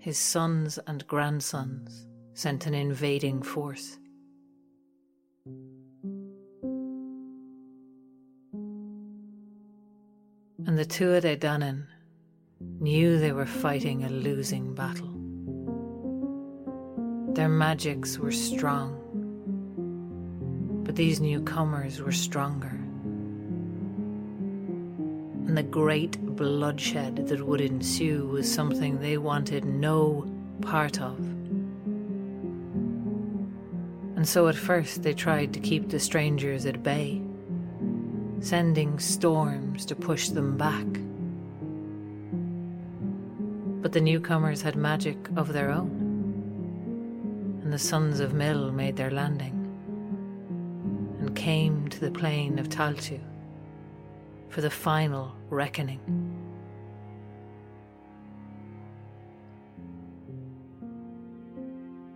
[0.00, 4.00] his sons and grandsons sent an invading force.
[10.66, 11.86] And the Tuatha Danann
[12.80, 15.14] knew they were fighting a losing battle.
[17.34, 18.98] Their magics were strong,
[20.84, 22.77] but these newcomers were stronger
[25.48, 30.30] and the great bloodshed that would ensue was something they wanted no
[30.60, 31.18] part of.
[34.14, 37.22] And so at first they tried to keep the strangers at bay,
[38.40, 40.86] sending storms to push them back.
[43.80, 45.88] But the newcomers had magic of their own,
[47.62, 49.54] and the sons of Míl made their landing
[51.20, 53.20] and came to the plain of Tailtiu
[54.48, 56.00] for the final reckoning.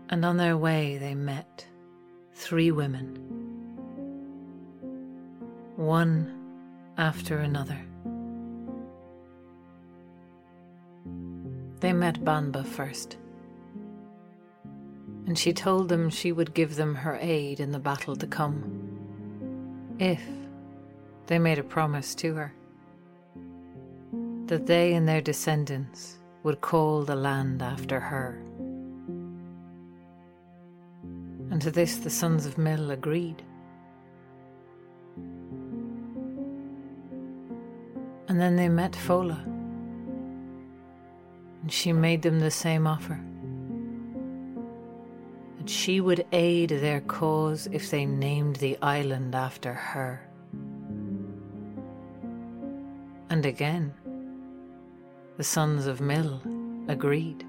[0.09, 1.66] And on their way, they met
[2.35, 3.16] three women,
[5.76, 6.39] one
[6.99, 7.78] after another.
[11.80, 13.16] They met Banba first,
[15.26, 18.93] and she told them she would give them her aid in the battle to come
[19.99, 20.22] if
[21.27, 22.55] they made a promise to her
[24.47, 28.43] that they and their descendants would call the land after her.
[31.51, 33.43] And to this the sons of Míl agreed.
[38.29, 39.43] And then they met Fódla,
[41.62, 43.20] and she made them the same offer
[45.59, 50.29] that she would aid their cause if they named the island after her.
[53.33, 53.95] And again,
[55.39, 56.43] the sons of Míl
[56.87, 57.47] agreed.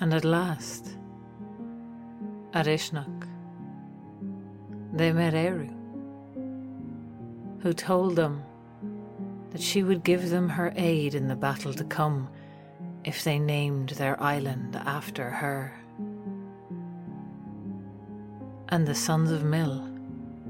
[0.00, 0.98] And at last,
[2.52, 3.28] at Uisneach,
[4.92, 5.72] they met Ériu,
[7.60, 8.42] who told them
[9.52, 12.28] that she would give them her aid in the battle to come
[13.04, 15.72] if they named their island after her.
[18.70, 19.93] And the sons of Míl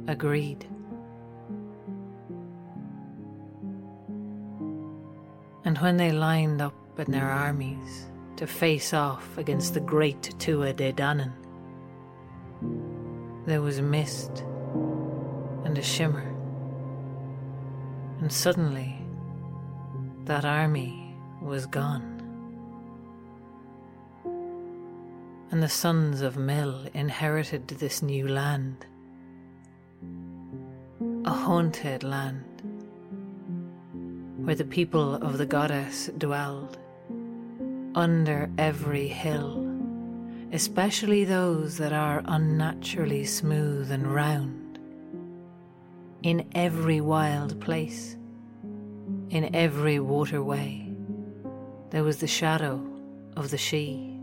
[0.07, 0.67] agreed.
[5.65, 10.77] And when they lined up in their armies to face off against the great Tuatha
[10.77, 11.33] De Danann,
[13.47, 14.45] there was mist
[15.65, 16.35] and a shimmer,
[18.21, 18.99] and suddenly
[20.25, 22.11] that army was gone.
[25.51, 28.87] And the sons of Míl inherited this new land
[31.27, 32.45] a haunted land
[34.37, 36.77] where the people of the goddess dwelled
[37.95, 39.67] under every hill,
[40.53, 44.79] especially those that are unnaturally smooth and round.
[46.23, 48.19] In every wild place,
[49.31, 50.93] in every waterway,
[51.89, 52.87] there was the shadow
[53.35, 54.21] of the Sidhe,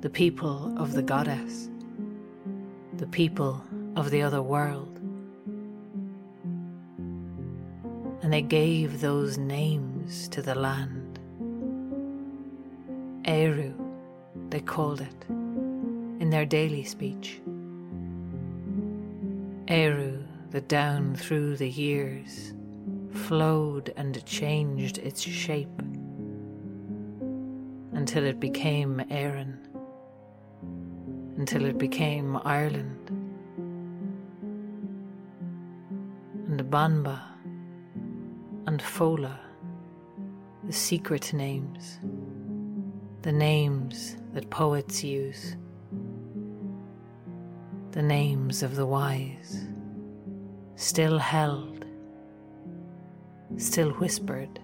[0.00, 1.68] the people of the goddess,
[2.96, 3.62] the people
[3.94, 4.89] of the other world.
[8.22, 11.18] And they gave those names to the land.
[13.24, 13.74] Ériu,
[14.50, 17.40] they called it, in their daily speech.
[19.66, 22.54] Ériu, that down through the years
[23.12, 25.82] flowed and changed its shape
[27.92, 29.58] until it became Erin,
[31.36, 33.10] until it became Ireland.
[36.48, 37.20] And Banba
[38.66, 39.36] and Fódla,
[40.64, 41.98] the secret names,
[43.22, 45.56] the names that poets use,
[47.92, 49.66] the names of the wise,
[50.76, 51.84] still held,
[53.56, 54.60] still whispered.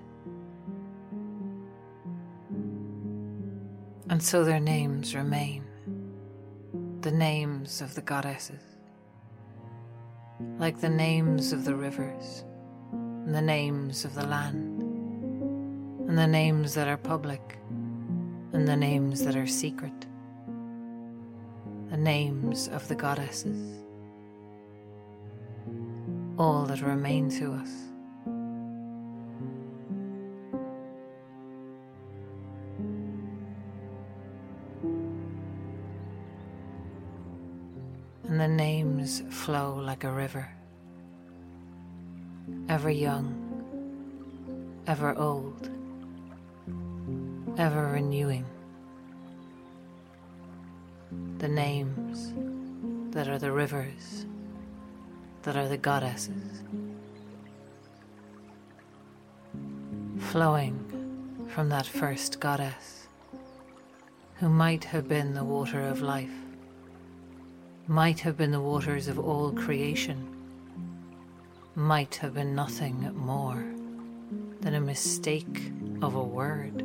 [4.08, 5.64] And so their names remain,
[7.00, 8.62] the names of the goddesses,
[10.58, 12.45] like the names of the rivers
[13.26, 14.80] the names of the land,
[16.08, 17.58] and the names that are public,
[18.52, 20.06] and the names that are secret,
[21.90, 23.82] the names of the goddesses,
[26.38, 27.70] all that remain to us.
[38.28, 40.48] And the names flow like a river
[42.76, 43.32] ever young,
[44.86, 45.70] ever old,
[47.56, 48.44] ever renewing.
[51.38, 52.34] The names
[53.14, 54.26] that are the rivers,
[55.44, 56.64] that are the goddesses,
[60.18, 60.76] flowing
[61.48, 63.08] from that first goddess
[64.34, 66.38] who might have been the water of life,
[67.86, 70.35] might have been the waters of all creation
[71.76, 73.62] might have been nothing more
[74.62, 75.70] than a mistake
[76.00, 76.80] of a word,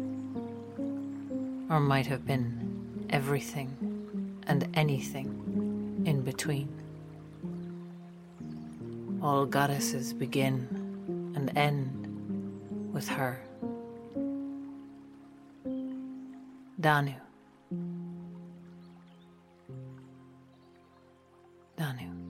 [1.70, 6.68] or might have been everything and anything in between.
[9.24, 10.68] All goddesses begin
[11.36, 13.40] and end with her.
[16.82, 17.14] Danu.
[21.78, 22.21] Danu.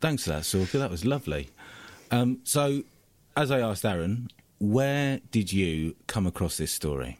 [0.00, 0.78] Thanks for that, Sorcha.
[0.78, 1.50] That was lovely.
[2.10, 2.82] Um, so,
[3.36, 4.28] as I asked Aaron,
[4.58, 7.18] where did you come across this story?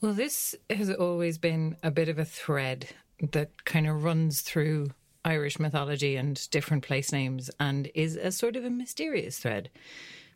[0.00, 2.88] Well, this has always been a bit of a thread
[3.32, 4.90] that kind of runs through
[5.24, 9.70] Irish mythology and different place names and is a sort of a mysterious thread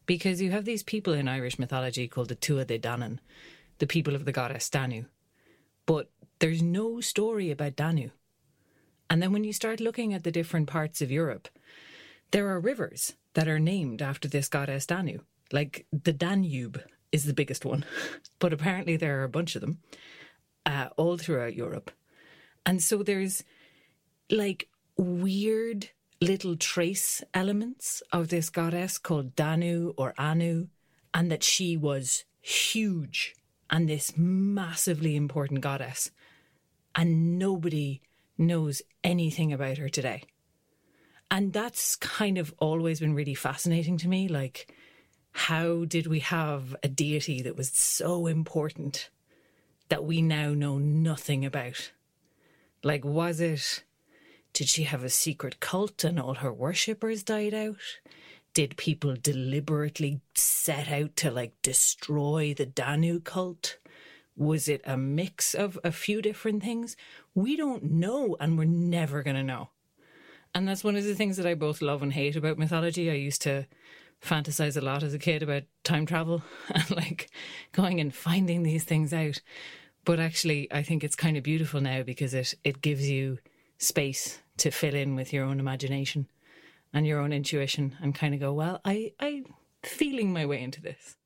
[0.06, 3.18] because you have these people in Irish mythology called the Tuatha De Danann,
[3.78, 5.04] the people of the goddess Danu.
[5.84, 8.10] But there's no story about Danu.
[9.10, 11.48] And then when you start looking at the different parts of Europe,
[12.30, 15.20] there are rivers that are named after this goddess Danu.
[15.50, 17.84] Like the Danube is the biggest one,
[18.38, 19.78] but apparently there are a bunch of them
[20.66, 21.90] uh, all throughout Europe.
[22.66, 23.44] And so there's
[24.30, 25.88] like weird
[26.20, 30.66] little trace elements of this goddess called Danu or Anu,
[31.14, 33.34] and that she was huge
[33.70, 36.10] and this massively important goddess.
[36.94, 38.02] And nobody
[38.38, 40.24] knows anything about her today.
[41.30, 44.28] And that's kind of always been really fascinating to me.
[44.28, 44.72] Like,
[45.32, 49.10] how did we have a deity that was so important
[49.88, 51.92] that we now know nothing about?
[52.82, 53.84] Like, was it,
[54.52, 57.76] did she have a secret cult and all her worshippers died out?
[58.54, 63.78] Did people deliberately set out to like destroy the Danu cult?
[64.38, 66.96] Was it a mix of a few different things?
[67.34, 69.70] We don't know, and we're never going to know.
[70.54, 73.10] And that's one of the things that I both love and hate about mythology.
[73.10, 73.66] I used to
[74.22, 76.42] fantasize a lot as a kid about time travel
[76.74, 77.30] and like
[77.72, 79.40] going and finding these things out.
[80.04, 83.38] But actually, I think it's kind of beautiful now because it, it gives you
[83.76, 86.28] space to fill in with your own imagination
[86.92, 90.80] and your own intuition and kind of go, well, I, I'm feeling my way into
[90.80, 91.16] this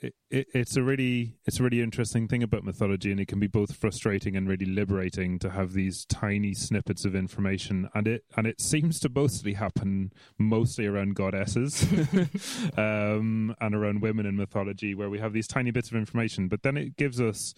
[0.00, 3.38] it, it, it's a really it's a really interesting thing about mythology, and it can
[3.38, 7.88] be both frustrating and really liberating to have these tiny snippets of information.
[7.94, 11.82] And it and it seems to mostly happen mostly around goddesses
[12.76, 16.48] um, and around women in mythology, where we have these tiny bits of information.
[16.48, 17.54] But then it gives us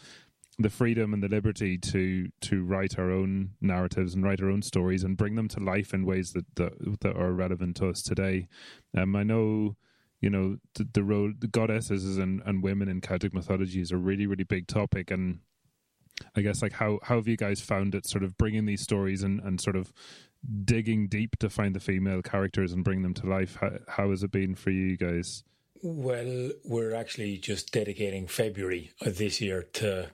[0.58, 4.62] the freedom and the liberty to to write our own narratives and write our own
[4.62, 8.02] stories and bring them to life in ways that that, that are relevant to us
[8.02, 8.48] today.
[8.96, 9.76] Um, I know
[10.22, 13.96] you know the, the role the goddesses and, and women in Celtic mythology is a
[13.98, 15.10] really really big topic.
[15.10, 15.40] And
[16.34, 19.22] I guess like how how have you guys found it sort of bringing these stories
[19.22, 19.92] and, and sort of
[20.64, 23.58] digging deep to find the female characters and bring them to life?
[23.60, 25.42] How, how has it been for you guys?
[25.82, 30.10] Well we're actually just dedicating February of this year to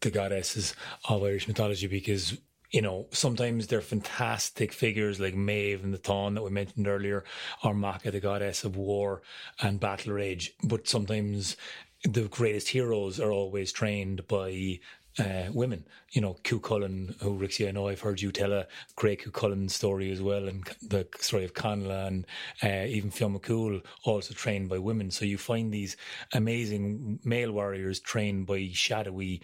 [0.00, 0.74] the goddesses
[1.08, 2.36] of Irish mythology because
[2.70, 7.24] you know, sometimes they're fantastic figures like Maeve and the Thon that we mentioned earlier,
[7.62, 9.22] or Macha, the goddess of war
[9.60, 10.52] and battle rage.
[10.62, 11.56] But sometimes
[12.04, 14.80] the greatest heroes are always trained by
[15.18, 15.84] uh, women.
[16.10, 19.30] You know, Cú Chulainn, who Rixie, I know I've heard you tell a great Cú
[19.30, 22.26] Chulainn story as well, and the story of Conla and
[22.62, 25.10] uh, even Fionn McCool, also trained by women.
[25.10, 25.96] So you find these
[26.32, 29.42] amazing male warriors trained by shadowy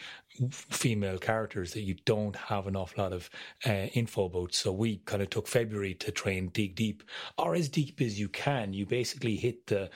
[0.51, 3.31] female characters that you don't have an awful lot of
[3.67, 4.55] uh, info about.
[4.55, 7.03] So we kind of took February to try and dig deep,
[7.37, 8.73] or as deep as you can.
[8.73, 9.91] You basically hit the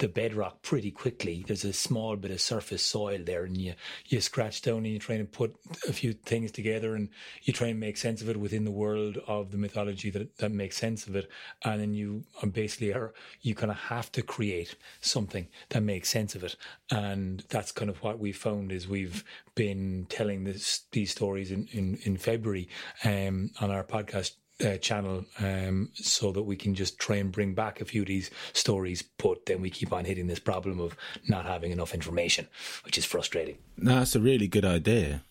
[0.00, 1.44] the bedrock pretty quickly.
[1.46, 3.74] There's a small bit of surface soil there, and you
[4.06, 5.54] you scratch down and you try and put
[5.88, 7.08] a few things together, and
[7.42, 10.52] you try and make sense of it within the world of the mythology that that
[10.52, 11.28] makes sense of it,
[11.64, 16.34] and then you basically are you kind of have to create something that makes sense
[16.34, 16.56] of it,
[16.90, 19.24] and that's kind of what we found is we've
[19.54, 19.75] been
[20.08, 22.68] telling this, these stories in, in, in February
[23.04, 24.32] um, on our podcast
[24.64, 28.08] uh, channel um, so that we can just try and bring back a few of
[28.08, 30.96] these stories, but then we keep on hitting this problem of
[31.28, 32.46] not having enough information,
[32.84, 33.58] which is frustrating.
[33.76, 35.22] No, that's a really good idea.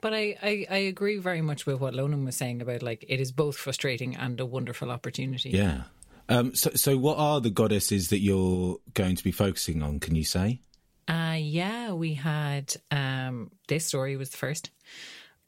[0.00, 3.20] But I, I, I agree very much with what Lonan was saying about like it
[3.20, 5.50] is both frustrating and a wonderful opportunity.
[5.50, 5.82] Yeah.
[6.28, 10.00] Um, so, so what are the goddesses that you're going to be focusing on?
[10.00, 10.60] Can you say?
[11.08, 14.70] Uh, yeah, we had um, this story was the first,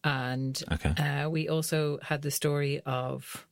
[0.03, 0.91] and Okay.
[0.97, 3.47] uh, we also had the story of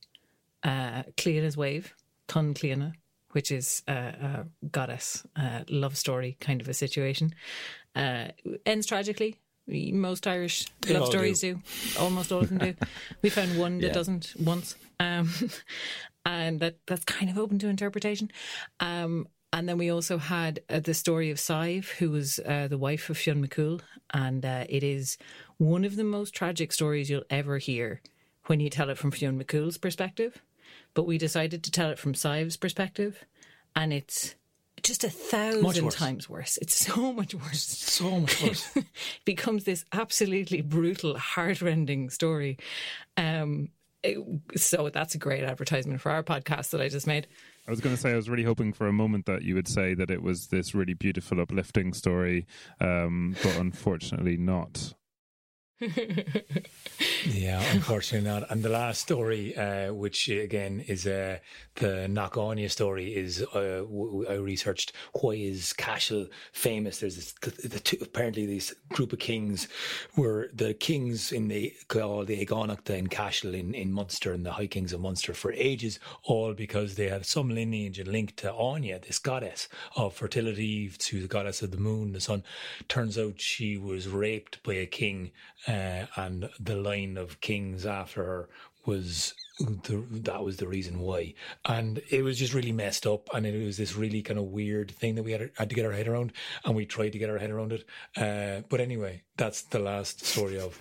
[0.63, 1.93] uh, Cleana's wave,
[2.27, 2.93] Tun Cleana,
[3.31, 7.33] which is a, a goddess uh, love story kind of a situation.
[7.95, 8.27] Uh,
[8.65, 9.35] ends tragically.
[9.65, 11.61] Most Irish They love all stories do.
[11.97, 12.75] Almost all of them do.
[13.21, 13.93] We found one that Yeah.
[13.93, 15.29] doesn't once, um,
[16.25, 18.29] and that that's kind of open to interpretation.
[18.81, 22.77] Um, and then we also had uh, the story of Sive, who was uh, the
[22.77, 23.81] wife of Fionn McCool.
[24.11, 25.17] And uh, it is
[25.57, 28.01] one of the most tragic stories you'll ever hear
[28.47, 30.41] when you tell it from Fionn McCool's perspective.
[30.95, 33.23] But we decided to tell it from Sive's perspective.
[33.75, 34.35] And it's
[34.81, 35.95] just a thousand worse.
[35.95, 36.57] times worse.
[36.57, 37.63] It's so much worse.
[37.63, 38.69] So much worse.
[38.75, 38.85] It
[39.23, 42.57] becomes this absolutely brutal, heartrending story.
[43.17, 43.69] Um,
[44.03, 44.19] it-
[44.57, 47.27] so that's a great advertisement for our podcast that I just made.
[47.65, 49.69] I was going to say, I was really hoping for a moment that you would
[49.69, 52.45] say that it was this really beautiful, uplifting story,
[52.81, 54.93] um, but unfortunately not.
[57.25, 58.49] Yeah, unfortunately not.
[58.51, 61.37] And the last story, uh, which again is uh,
[61.75, 66.99] the Knockainey story, is uh, researched why is Cashel famous?
[66.99, 69.67] There's this, the, the two, apparently this group of kings
[70.17, 74.51] were the kings in the called the Eóganachta in Cashel in, in Munster and the
[74.51, 78.51] High Kings of Munster for ages, all because they had some lineage and link to
[78.51, 82.43] Áine, this goddess of fertility, to the goddess of the moon, the sun.
[82.89, 85.31] Turns out she was raped by a king,
[85.67, 88.49] uh, and the line of kings after her
[88.85, 91.33] was the, that was the reason why,
[91.65, 94.91] and it was just really messed up, and it was this really kind of weird
[94.91, 96.33] thing that we had, had to get our head around,
[96.65, 97.85] and we tried to get our head around it.
[98.17, 100.77] Uh, but anyway, that's the last story of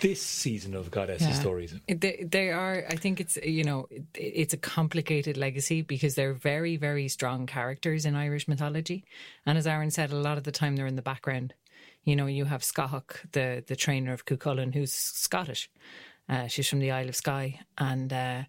[0.00, 1.32] this season of Goddess Yeah.
[1.32, 1.74] Stories.
[1.88, 2.84] They, they are.
[2.88, 7.46] I think it's you know it, it's a complicated legacy because they're very very strong
[7.46, 9.04] characters in Irish mythology,
[9.44, 11.54] and as Aaron said, a lot of the time they're in the background.
[12.06, 15.68] You know, you have Scáthach, the the trainer of Cuchulainn, who's Scottish.
[16.28, 18.42] Uh, she's from the Isle of Skye, and uh,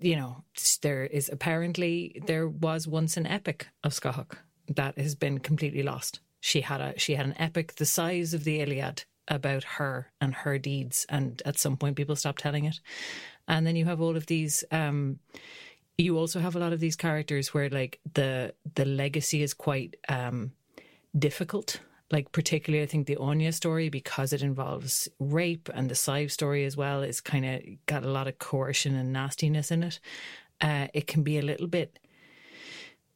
[0.00, 0.44] you know
[0.80, 6.20] there is apparently there was once an epic of Scáthach that has been completely lost.
[6.40, 10.34] She had a she had an epic the size of the Iliad about her and
[10.34, 12.80] her deeds, and at some point people stopped telling it.
[13.48, 14.64] And then you have all of these.
[14.70, 15.18] Um,
[15.98, 19.96] you also have a lot of these characters where like the the legacy is quite
[20.08, 20.52] um,
[21.18, 21.80] difficult.
[22.12, 26.64] Like particularly, I think the Áine story because it involves rape, and the Sive story
[26.64, 29.98] as well is kind of got a lot of coercion and nastiness in it.
[30.60, 31.98] Uh, it can be a little bit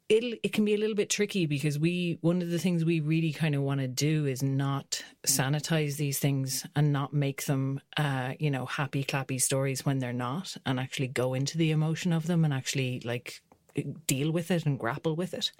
[0.08, 3.00] it it can be a little bit tricky because we one of the things we
[3.00, 7.80] really kind of want to do is not sanitize these things and not make them
[7.96, 12.12] uh you know happy clappy stories when they're not and actually go into the emotion
[12.12, 13.40] of them and actually like
[14.06, 15.50] deal with it and grapple with it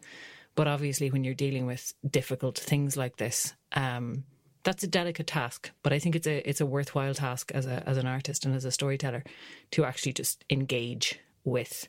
[0.57, 4.25] but obviously when you're dealing with difficult things like this um
[4.65, 7.89] that's a delicate task but i think it's a it's a worthwhile task as a
[7.89, 9.23] as an artist and as a storyteller
[9.71, 11.89] to actually just engage with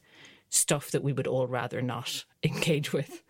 [0.49, 3.23] stuff that we would all rather not engage with.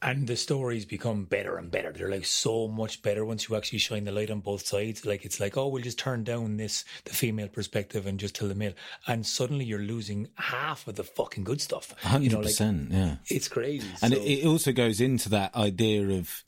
[0.00, 1.90] And the stories become better and better.
[1.90, 5.04] They're like so much better once you actually shine the light on both sides.
[5.04, 8.46] Like it's like, oh, we'll just turn down this the female perspective and just tell
[8.46, 8.74] the male,
[9.08, 11.94] and suddenly you're losing half of the fucking good stuff.
[12.02, 13.16] Hundred You know, like, percent, yeah.
[13.28, 13.88] It's crazy.
[14.00, 16.44] and So- it, it also goes into that idea of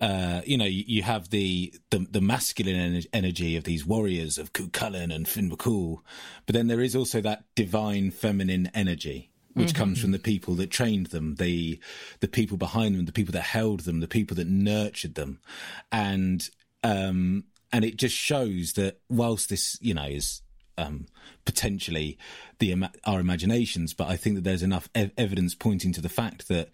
[0.00, 4.38] uh, you know you, you have the, the the masculine ener- energy of these warriors
[4.38, 5.98] of Cuchulainn and Finn McCool,
[6.46, 10.70] but then there is also that divine feminine energy which comes from the people that
[10.70, 11.80] trained them, the
[12.20, 15.40] the people behind them, the people that held them, the people that nurtured them,
[15.90, 16.50] and
[16.82, 20.42] um, and it just shows that whilst this you know is
[20.76, 21.06] um,
[21.44, 22.18] potentially
[22.58, 26.48] the our imaginations, but I think that there's enough ev- evidence pointing to the fact
[26.48, 26.68] that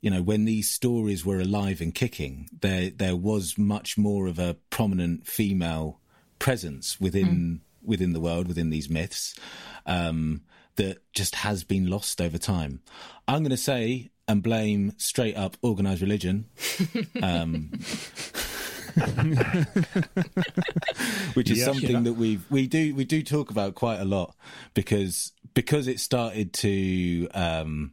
[0.00, 4.38] you know when these stories were alive and kicking, there there was much more of
[4.38, 6.00] a prominent female
[6.38, 9.34] presence within within the world, within these myths,
[9.86, 10.42] um,
[10.76, 12.80] that just has been lost over time.
[13.28, 16.46] I'm going to say and blame straight up organized religion.
[17.22, 17.70] Um,
[21.34, 21.64] which is Yeah.
[21.66, 24.34] something that we we do we do talk about quite a lot
[24.74, 27.92] because because it started to um,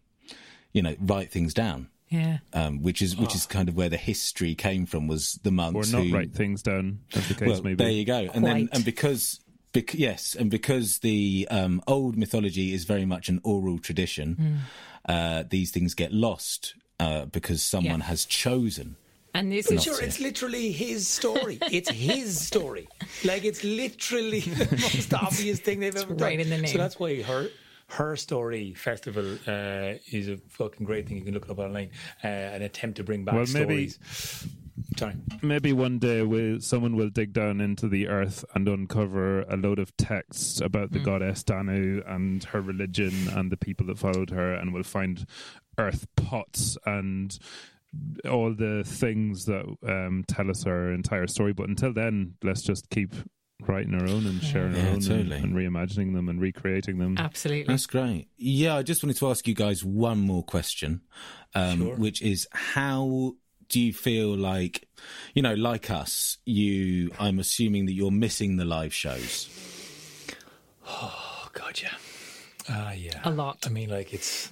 [0.71, 2.39] you know write things down, Yeah.
[2.53, 5.53] um, which is which is kind of where the history came from was the Or
[5.53, 7.83] monks not who write things down, as the case well, may be.
[7.83, 8.29] there you go.
[8.33, 9.39] And then, and because,
[9.73, 14.59] bec- yes, and because the um, old mythology is very much an oral tradition,
[15.07, 18.05] uh, these things get lost uh, because someone Yeah.
[18.05, 18.95] has chosen.
[19.35, 21.57] And this But is sure, it's literally his story.
[21.71, 22.87] It's his story.
[23.25, 26.27] Like it's literally the most obvious thing they've ever done.
[26.27, 27.49] right in the So that's why her
[27.87, 31.17] her story festival uh, is a fucking great thing.
[31.17, 31.89] You can look it up online.
[32.23, 34.47] Uh, an attempt to bring back Well, maybe- stories.
[34.97, 35.13] Sorry.
[35.41, 39.79] Maybe one day we someone will dig down into the earth and uncover a load
[39.79, 44.53] of texts about the goddess Danu and her religion and the people that followed her,
[44.53, 45.25] and we'll find
[45.77, 47.37] earth pots and
[48.29, 51.53] all the things that um, tell us our entire story.
[51.53, 53.13] But until then, let's just keep
[53.61, 55.37] writing our own and sharing Yeah, our own totally.
[55.37, 57.15] and, and reimagining them and recreating them.
[57.17, 57.65] Absolutely.
[57.65, 58.27] That's great.
[58.37, 61.01] Yeah, I just wanted to ask you guys one more question,
[61.55, 61.95] um, Sure.
[61.95, 63.33] which is how
[63.69, 64.87] do you feel like,
[65.33, 69.49] you know, like us, you, I'm assuming that you're missing the live shows.
[70.85, 71.93] Oh God, yeah.
[72.69, 73.21] Ah, yeah.
[73.23, 73.59] A lot.
[73.65, 74.51] I mean, like it's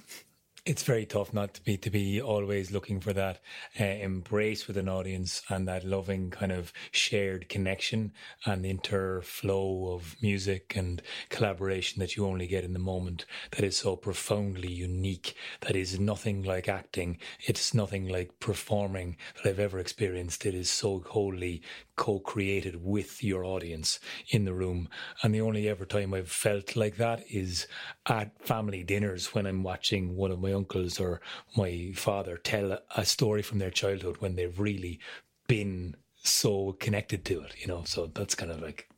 [0.64, 3.40] it's very tough not to be to be always looking for that
[3.80, 8.12] uh, embrace with an audience and that loving kind of shared connection
[8.46, 13.76] and interflow of music and collaboration that you only get in the moment that is
[13.76, 17.18] so profoundly unique that is nothing like acting.
[17.40, 20.46] It's nothing like performing that I've ever experienced.
[20.46, 21.62] It is so wholly
[21.96, 24.88] co-created with your audience in the room
[25.22, 27.66] and the only ever time I've felt like that is
[28.06, 31.20] at family dinners when I'm watching one of my uncles or
[31.56, 35.00] my father tell a story from their childhood when they've really
[35.46, 38.88] been so connected to it you know so that's kind of like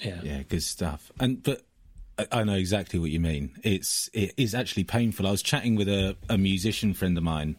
[0.00, 1.10] yeah Yeah, good stuff.
[1.18, 1.62] And but
[2.32, 3.52] I- know exactly what you mean.
[3.62, 5.26] It's it is actually painful.
[5.26, 7.56] I was chatting with a, a musician friend of mine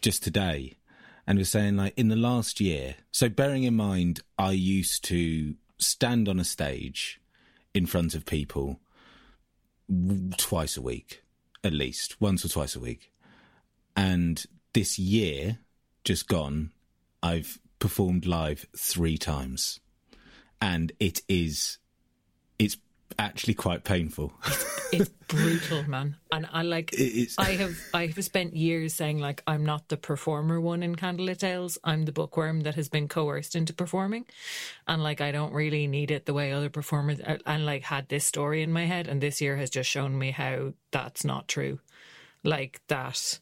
[0.00, 0.76] just today,
[1.30, 2.96] and was saying like in the last year.
[3.12, 7.20] So bearing in mind, I used to stand on a stage
[7.72, 8.80] in front of people
[10.36, 11.22] twice a week,
[11.62, 13.12] at least once or twice a week,
[13.94, 15.60] and this year
[16.02, 16.72] just gone,
[17.22, 19.78] I've performed live three times
[20.60, 21.78] and it is
[22.58, 22.76] it's
[23.18, 24.32] actually quite painful
[24.92, 26.16] it's brutal, man.
[26.32, 26.90] And I like.
[26.92, 30.96] it's I have I have spent years saying like I'm not the performer one in
[30.96, 31.78] Candlelit Tales.
[31.84, 34.26] I'm the bookworm that has been coerced into performing,
[34.86, 37.20] and like I don't really need it the way other performers.
[37.20, 40.18] uh, And like had this story in my head, and this year has just shown
[40.18, 41.80] me how that's not true.
[42.42, 43.38] Like that,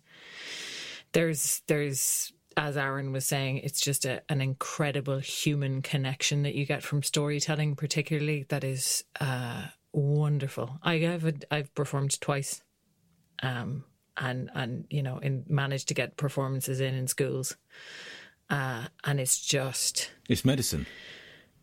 [1.13, 6.67] there's there's as Aaron was saying, it's just a, an incredible human connection that you
[6.67, 10.79] get from storytelling, particularly that is uh, wonderful.
[10.83, 12.63] I have a, I've performed twice,
[13.43, 13.85] um,
[14.17, 17.57] and and you know, and managed to get performances in in schools,
[18.51, 20.87] uh, and it's just it's medicine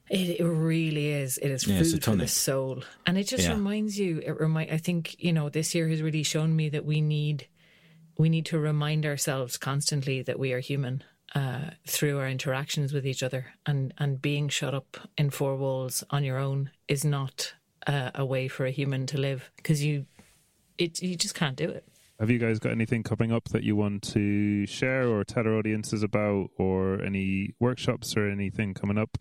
[0.10, 1.38] it, it really is.
[1.40, 3.54] It is Yeah, food for the soul, and it just Yeah.
[3.54, 4.20] reminds you.
[4.20, 4.72] It remind.
[4.72, 7.48] I think you know this year has really shown me that we need
[8.18, 11.04] we need to remind ourselves constantly that we are human
[11.34, 16.04] uh, through our interactions with each other, and and being shut up in four walls
[16.10, 17.54] on your own is not
[17.88, 20.06] uh, a way for a human to live because you
[20.78, 21.86] it you just can't do it.
[22.20, 25.58] Have you guys got anything coming up that you want to share or tell our
[25.58, 29.18] audiences about, or any workshops or anything coming up?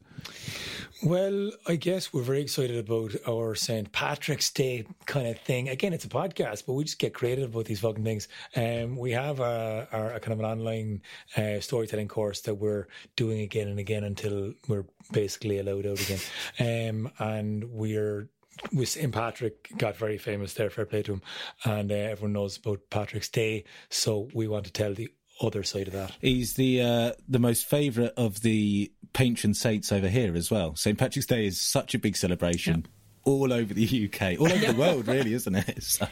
[1.02, 3.90] Well, I guess we're very excited about our St.
[3.90, 5.68] Patrick's Day kind of thing.
[5.68, 8.28] Again, it's a podcast, but we just get creative about these fucking things.
[8.54, 11.02] Um, we have a, our, a kind of an online
[11.36, 12.86] uh, storytelling course that we're
[13.16, 16.20] doing again and again until we're basically allowed out again.
[16.60, 18.28] Um, and we're
[18.72, 19.12] with St.
[19.12, 21.22] Patrick got very famous there, fair play to him.
[21.64, 23.64] And uh, everyone knows about Patrick's Day.
[23.90, 25.08] So we want to tell the
[25.40, 26.12] other side of that.
[26.20, 30.96] he's the uh, the most favourite of the patron saints over here as well st
[30.96, 32.86] patrick's day is such a big celebration
[33.24, 36.06] all over the uk all over the world really isn't it so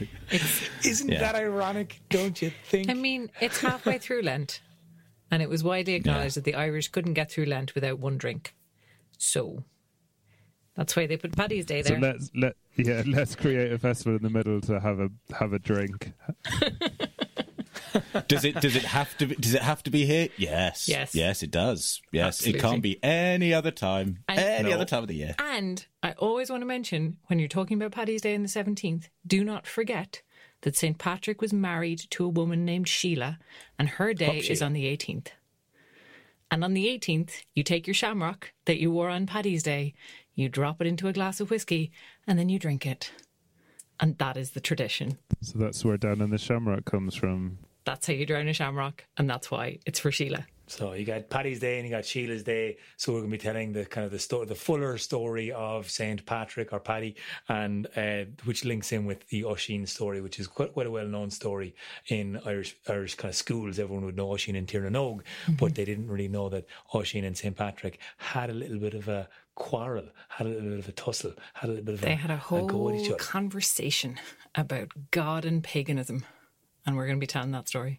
[0.84, 1.20] Isn't Yeah.
[1.20, 2.00] that ironic?
[2.10, 2.90] Don't you think?
[2.90, 4.60] I mean, it's halfway through Lent,
[5.30, 8.56] and it was widely acknowledged that the Irish couldn't get through Lent without one drink.
[9.18, 9.62] So
[10.74, 11.96] that's why they put Paddy's Day there.
[11.96, 12.12] So there.
[12.14, 15.58] let's let yeah let's create a festival in the middle to have a have a
[15.58, 16.12] drink.
[18.28, 21.14] does it does it have to be, does it have to be here yes Yes.
[21.14, 22.58] yes it does yes Absolutely.
[22.58, 24.76] it can't be any other time And- any No.
[24.76, 27.92] other time of the year And I always want to mention when you're talking about
[27.92, 30.22] Paddy's Day on the 17th, do not forget
[30.62, 30.96] that St.
[30.98, 33.38] Patrick was married to a woman named Sheila,
[33.78, 34.66] and her day Fuck is Sheila.
[34.66, 35.28] on the 18th.
[36.50, 39.94] And on the 18th, you take your shamrock that you wore on Paddy's Day,
[40.34, 41.92] you drop it into a glass of whiskey,
[42.26, 43.10] and then you drink it.
[44.00, 45.18] And that is the tradition.
[45.40, 47.58] So that's where down in the Shamrock comes from.
[47.84, 50.46] That's how you drown a shamrock, and that's why it's for Sheila.
[50.68, 52.78] So you got Paddy's Day and you got Sheila's Day.
[52.96, 55.90] So we're going to be telling the kind of the story, the fuller story of
[55.90, 57.16] Saint Patrick or Paddy,
[57.48, 61.30] and uh, which links in with the Oisin story, which is quite, quite a well-known
[61.30, 61.74] story
[62.06, 63.78] in Irish Irish kind of schools.
[63.78, 65.22] Everyone would know Oisin and Tirnanog,
[65.58, 69.08] but they didn't really know that Oisin and Saint Patrick had a little bit of
[69.08, 72.12] a quarrel, had a little bit of a tussle, had a little bit of They
[72.12, 73.16] a, had a go at each whole other.
[73.16, 74.18] conversation
[74.54, 76.24] about God and paganism,
[76.86, 77.98] and we're going to be telling that story.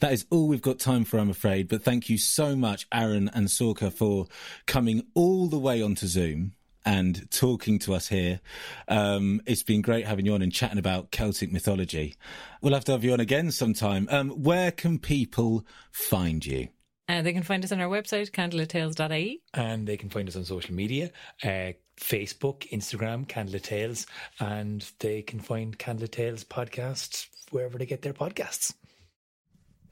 [0.00, 1.68] That is all we've got time for, I'm afraid.
[1.68, 4.26] But thank you so much, Aaron and Sorcha, for
[4.66, 6.54] coming all the way onto Zoom
[6.84, 8.40] and talking to us here.
[8.88, 12.16] Um, it's been great having you on and chatting about Celtic mythology.
[12.60, 14.08] We'll have to have you on again sometime.
[14.10, 16.68] Um, where can people find you?
[17.08, 19.42] Uh, they can find us on our website, candlelittales.ie.
[19.54, 21.10] And they can find us on social media
[21.42, 24.06] uh, Facebook, Instagram, Candlelit Tales.
[24.40, 28.74] And they can find Candlelit Tales podcast wherever they get their podcasts.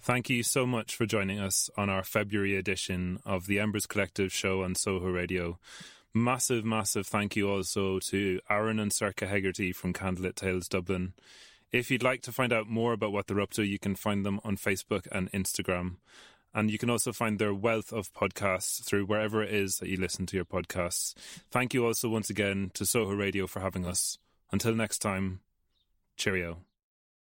[0.03, 4.33] Thank you so much for joining us on our February edition of the Embers Collective
[4.33, 5.59] show on Soho Radio.
[6.15, 11.13] Massive, massive thank you also to Aaron and Sorcha Hegarty from Candlelit Tales Dublin.
[11.71, 14.25] If you'd like to find out more about what they're up to, you can find
[14.25, 15.97] them on Facebook and Instagram.
[16.53, 19.97] And you can also find their wealth of podcasts through wherever it is that you
[19.97, 21.15] listen to your podcasts.
[21.51, 24.19] Thank you also once again to Soho Radio for having us.
[24.51, 25.41] Until next time,
[26.17, 26.59] cheerio.